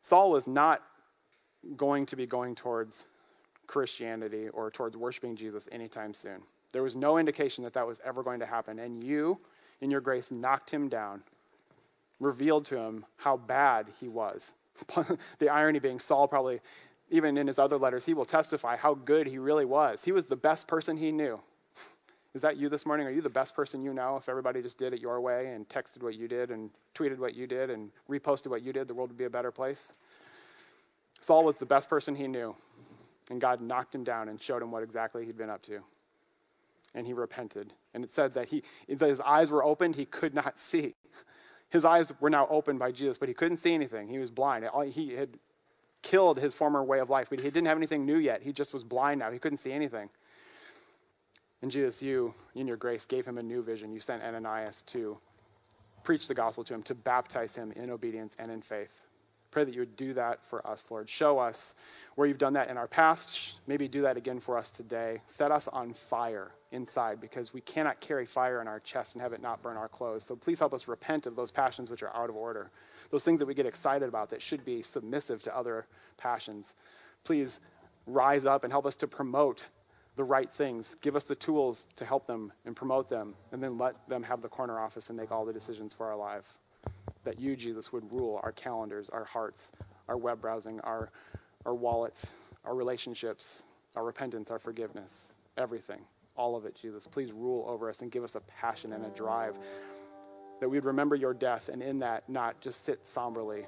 Saul 0.00 0.30
was 0.30 0.48
not 0.48 0.82
going 1.76 2.06
to 2.06 2.16
be 2.16 2.26
going 2.26 2.54
towards 2.54 3.06
Christianity 3.66 4.48
or 4.48 4.70
towards 4.70 4.96
worshiping 4.96 5.36
Jesus 5.36 5.68
anytime 5.70 6.12
soon. 6.12 6.42
There 6.72 6.82
was 6.82 6.96
no 6.96 7.18
indication 7.18 7.62
that 7.64 7.74
that 7.74 7.86
was 7.86 8.00
ever 8.04 8.22
going 8.22 8.40
to 8.40 8.46
happen. 8.46 8.78
And 8.78 9.04
you, 9.04 9.40
in 9.80 9.90
your 9.90 10.00
grace, 10.00 10.32
knocked 10.32 10.70
him 10.70 10.88
down, 10.88 11.22
revealed 12.22 12.64
to 12.66 12.78
him 12.78 13.04
how 13.16 13.36
bad 13.36 13.88
he 14.00 14.08
was. 14.08 14.54
the 15.38 15.48
irony 15.48 15.78
being, 15.78 15.98
Saul 15.98 16.28
probably, 16.28 16.60
even 17.10 17.36
in 17.36 17.46
his 17.46 17.58
other 17.58 17.76
letters, 17.76 18.06
he 18.06 18.14
will 18.14 18.24
testify 18.24 18.76
how 18.76 18.94
good 18.94 19.26
he 19.26 19.38
really 19.38 19.64
was. 19.64 20.04
He 20.04 20.12
was 20.12 20.26
the 20.26 20.36
best 20.36 20.66
person 20.66 20.96
he 20.96 21.12
knew. 21.12 21.40
Is 22.34 22.40
that 22.40 22.56
you 22.56 22.70
this 22.70 22.86
morning? 22.86 23.06
Are 23.06 23.12
you 23.12 23.20
the 23.20 23.28
best 23.28 23.54
person 23.54 23.82
you 23.82 23.92
know? 23.92 24.16
If 24.16 24.28
everybody 24.28 24.62
just 24.62 24.78
did 24.78 24.94
it 24.94 25.00
your 25.00 25.20
way 25.20 25.48
and 25.48 25.68
texted 25.68 26.02
what 26.02 26.14
you 26.14 26.28
did 26.28 26.50
and 26.50 26.70
tweeted 26.94 27.18
what 27.18 27.34
you 27.34 27.46
did 27.46 27.68
and 27.68 27.90
reposted 28.08 28.46
what 28.46 28.62
you 28.62 28.72
did, 28.72 28.88
the 28.88 28.94
world 28.94 29.10
would 29.10 29.18
be 29.18 29.24
a 29.24 29.30
better 29.30 29.50
place? 29.50 29.92
Saul 31.20 31.44
was 31.44 31.56
the 31.56 31.66
best 31.66 31.90
person 31.90 32.14
he 32.14 32.26
knew. 32.26 32.56
And 33.30 33.40
God 33.40 33.60
knocked 33.60 33.94
him 33.94 34.02
down 34.02 34.28
and 34.28 34.40
showed 34.40 34.62
him 34.62 34.70
what 34.70 34.82
exactly 34.82 35.26
he'd 35.26 35.36
been 35.36 35.50
up 35.50 35.62
to. 35.64 35.80
And 36.94 37.06
he 37.06 37.12
repented. 37.12 37.74
And 37.92 38.02
it 38.02 38.12
said 38.12 38.32
that, 38.34 38.48
he, 38.48 38.62
that 38.88 39.08
his 39.08 39.20
eyes 39.20 39.50
were 39.50 39.62
opened, 39.62 39.96
he 39.96 40.06
could 40.06 40.34
not 40.34 40.58
see. 40.58 40.94
His 41.72 41.84
eyes 41.84 42.12
were 42.20 42.30
now 42.30 42.46
opened 42.50 42.78
by 42.78 42.92
Jesus, 42.92 43.16
but 43.16 43.28
he 43.28 43.34
couldn't 43.34 43.56
see 43.56 43.72
anything. 43.72 44.08
He 44.08 44.18
was 44.18 44.30
blind. 44.30 44.68
He 44.92 45.14
had 45.14 45.38
killed 46.02 46.38
his 46.38 46.52
former 46.52 46.84
way 46.84 46.98
of 46.98 47.08
life, 47.08 47.30
but 47.30 47.40
he 47.40 47.44
didn't 47.44 47.66
have 47.66 47.78
anything 47.78 48.04
new 48.04 48.18
yet. 48.18 48.42
He 48.42 48.52
just 48.52 48.74
was 48.74 48.84
blind 48.84 49.20
now. 49.20 49.30
He 49.30 49.38
couldn't 49.38 49.56
see 49.56 49.72
anything. 49.72 50.10
And 51.62 51.70
Jesus, 51.70 52.02
you, 52.02 52.34
in 52.54 52.66
your 52.66 52.76
grace, 52.76 53.06
gave 53.06 53.24
him 53.24 53.38
a 53.38 53.42
new 53.42 53.62
vision. 53.62 53.90
You 53.92 54.00
sent 54.00 54.22
Ananias 54.22 54.82
to 54.88 55.16
preach 56.04 56.28
the 56.28 56.34
gospel 56.34 56.62
to 56.64 56.74
him, 56.74 56.82
to 56.82 56.94
baptize 56.94 57.54
him 57.54 57.72
in 57.72 57.88
obedience 57.88 58.36
and 58.38 58.50
in 58.50 58.60
faith. 58.60 59.02
Pray 59.52 59.64
that 59.64 59.74
you 59.74 59.80
would 59.80 59.96
do 59.96 60.14
that 60.14 60.42
for 60.42 60.66
us, 60.66 60.90
Lord. 60.90 61.10
Show 61.10 61.38
us 61.38 61.74
where 62.14 62.26
you've 62.26 62.38
done 62.38 62.54
that 62.54 62.70
in 62.70 62.78
our 62.78 62.88
past. 62.88 63.58
Maybe 63.66 63.86
do 63.86 64.00
that 64.02 64.16
again 64.16 64.40
for 64.40 64.56
us 64.56 64.70
today. 64.70 65.20
Set 65.26 65.50
us 65.50 65.68
on 65.68 65.92
fire 65.92 66.52
inside 66.70 67.20
because 67.20 67.52
we 67.52 67.60
cannot 67.60 68.00
carry 68.00 68.24
fire 68.24 68.62
in 68.62 68.66
our 68.66 68.80
chest 68.80 69.14
and 69.14 69.22
have 69.22 69.34
it 69.34 69.42
not 69.42 69.62
burn 69.62 69.76
our 69.76 69.88
clothes. 69.88 70.24
So 70.24 70.36
please 70.36 70.58
help 70.58 70.72
us 70.72 70.88
repent 70.88 71.26
of 71.26 71.36
those 71.36 71.50
passions 71.50 71.90
which 71.90 72.02
are 72.02 72.16
out 72.16 72.30
of 72.30 72.34
order, 72.34 72.70
those 73.10 73.24
things 73.24 73.40
that 73.40 73.46
we 73.46 73.52
get 73.52 73.66
excited 73.66 74.08
about 74.08 74.30
that 74.30 74.40
should 74.40 74.64
be 74.64 74.80
submissive 74.80 75.42
to 75.42 75.54
other 75.54 75.86
passions. 76.16 76.74
Please 77.22 77.60
rise 78.06 78.46
up 78.46 78.64
and 78.64 78.72
help 78.72 78.86
us 78.86 78.96
to 78.96 79.06
promote 79.06 79.66
the 80.16 80.24
right 80.24 80.50
things. 80.50 80.96
Give 81.02 81.14
us 81.14 81.24
the 81.24 81.34
tools 81.34 81.86
to 81.96 82.06
help 82.06 82.24
them 82.24 82.54
and 82.64 82.74
promote 82.74 83.10
them, 83.10 83.34
and 83.52 83.62
then 83.62 83.76
let 83.76 84.08
them 84.08 84.22
have 84.22 84.40
the 84.40 84.48
corner 84.48 84.80
office 84.80 85.10
and 85.10 85.18
make 85.18 85.30
all 85.30 85.44
the 85.44 85.52
decisions 85.52 85.92
for 85.92 86.06
our 86.06 86.16
life 86.16 86.58
that 87.24 87.40
you, 87.40 87.56
Jesus, 87.56 87.92
would 87.92 88.12
rule 88.12 88.40
our 88.42 88.52
calendars, 88.52 89.08
our 89.10 89.24
hearts, 89.24 89.72
our 90.08 90.16
web 90.16 90.40
browsing, 90.40 90.80
our, 90.80 91.10
our 91.64 91.74
wallets, 91.74 92.32
our 92.64 92.74
relationships, 92.74 93.64
our 93.96 94.04
repentance, 94.04 94.50
our 94.50 94.58
forgiveness, 94.58 95.34
everything. 95.56 96.00
All 96.36 96.56
of 96.56 96.64
it, 96.64 96.74
Jesus. 96.80 97.06
Please 97.06 97.32
rule 97.32 97.66
over 97.68 97.88
us 97.88 98.00
and 98.02 98.10
give 98.10 98.24
us 98.24 98.34
a 98.34 98.40
passion 98.40 98.92
and 98.92 99.04
a 99.04 99.10
drive 99.10 99.58
that 100.60 100.68
we'd 100.68 100.84
remember 100.84 101.14
your 101.14 101.34
death 101.34 101.68
and 101.68 101.82
in 101.82 101.98
that 101.98 102.28
not 102.28 102.60
just 102.60 102.84
sit 102.84 103.06
somberly, 103.06 103.66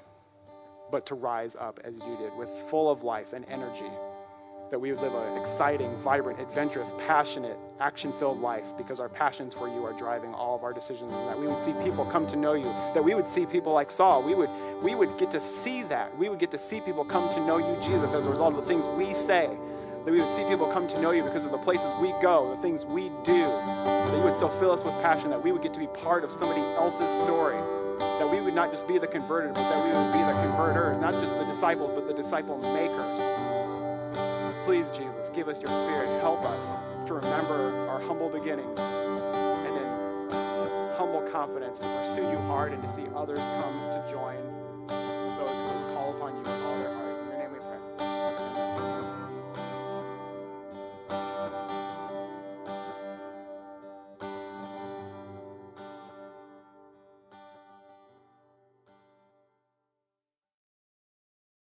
but 0.91 1.05
to 1.05 1.15
rise 1.15 1.55
up 1.55 1.79
as 1.83 1.95
you 1.95 2.17
did 2.19 2.35
with 2.35 2.49
full 2.69 2.89
of 2.89 3.03
life 3.03 3.33
and 3.33 3.45
energy 3.49 3.91
that 4.71 4.79
we 4.79 4.91
would 4.91 5.01
live 5.01 5.13
an 5.13 5.39
exciting, 5.39 5.93
vibrant, 5.97 6.39
adventurous, 6.39 6.93
passionate, 7.07 7.57
action 7.79 8.11
filled 8.13 8.39
life 8.41 8.75
because 8.77 8.99
our 8.99 9.09
passions 9.09 9.53
for 9.53 9.67
you 9.67 9.85
are 9.85 9.93
driving 9.93 10.33
all 10.33 10.55
of 10.55 10.63
our 10.63 10.73
decisions 10.73 11.11
and 11.11 11.29
that 11.29 11.39
we 11.39 11.47
would 11.47 11.59
see 11.59 11.73
people 11.83 12.05
come 12.05 12.25
to 12.27 12.35
know 12.35 12.53
you, 12.53 12.71
that 12.93 13.03
we 13.03 13.13
would 13.13 13.27
see 13.27 13.45
people 13.45 13.73
like 13.73 13.91
Saul. 13.91 14.23
We 14.23 14.33
would, 14.33 14.49
we 14.81 14.95
would 14.95 15.17
get 15.17 15.31
to 15.31 15.39
see 15.39 15.83
that. 15.83 16.17
We 16.17 16.29
would 16.29 16.39
get 16.39 16.51
to 16.51 16.57
see 16.57 16.81
people 16.81 17.05
come 17.05 17.31
to 17.35 17.45
know 17.45 17.57
you, 17.57 17.77
Jesus, 17.81 18.13
as 18.13 18.25
a 18.25 18.29
result 18.29 18.55
of 18.55 18.61
the 18.61 18.67
things 18.67 18.85
we 18.97 19.13
say. 19.13 19.49
That 20.05 20.11
we 20.11 20.19
would 20.19 20.35
see 20.35 20.43
people 20.47 20.67
come 20.67 20.87
to 20.87 21.01
know 21.01 21.11
you 21.11 21.23
because 21.23 21.45
of 21.45 21.51
the 21.51 21.57
places 21.57 21.87
we 21.99 22.09
go, 22.21 22.55
the 22.55 22.61
things 22.61 22.85
we 22.85 23.09
do. 23.23 23.41
That 23.41 24.13
you 24.17 24.23
would 24.23 24.37
so 24.37 24.49
fill 24.49 24.71
us 24.71 24.83
with 24.83 24.93
passion 25.01 25.31
that 25.31 25.43
we 25.43 25.51
would 25.51 25.63
get 25.63 25.73
to 25.73 25.79
be 25.79 25.87
part 25.87 26.23
of 26.23 26.31
somebody 26.31 26.61
else's 26.77 27.09
story. 27.23 27.57
That 27.97 28.29
we 28.29 28.39
would 28.39 28.53
not 28.53 28.71
just 28.71 28.87
be 28.87 28.97
the 28.97 29.07
converted, 29.07 29.53
but 29.55 29.67
that 29.67 29.83
we 29.83 29.89
would 29.89 30.13
be 30.13 30.19
the 30.19 30.39
converters, 30.47 30.99
not 30.99 31.11
just 31.11 31.37
the 31.39 31.45
disciples, 31.45 31.91
but 31.91 32.07
the 32.07 32.13
disciple 32.13 32.57
makers. 32.73 33.24
Please, 34.65 34.89
Jesus, 34.89 35.29
give 35.29 35.47
us 35.47 35.61
your 35.61 35.69
spirit. 35.69 36.07
Help 36.21 36.43
us 36.43 36.79
to 37.05 37.13
remember 37.13 37.87
our 37.87 38.01
humble 38.01 38.29
beginnings 38.29 38.79
and 38.79 39.77
in 39.77 39.87
humble 40.97 41.21
confidence 41.31 41.77
to 41.77 41.85
pursue 41.85 42.23
you 42.23 42.37
hard 42.47 42.73
and 42.73 42.81
to 42.81 42.89
see 42.89 43.03
others 43.15 43.37
come 43.37 43.73
to 43.91 44.03
join 44.11 44.35
those 44.87 45.71
who 45.71 45.93
call 45.93 46.15
upon 46.17 46.35
you 46.35 46.54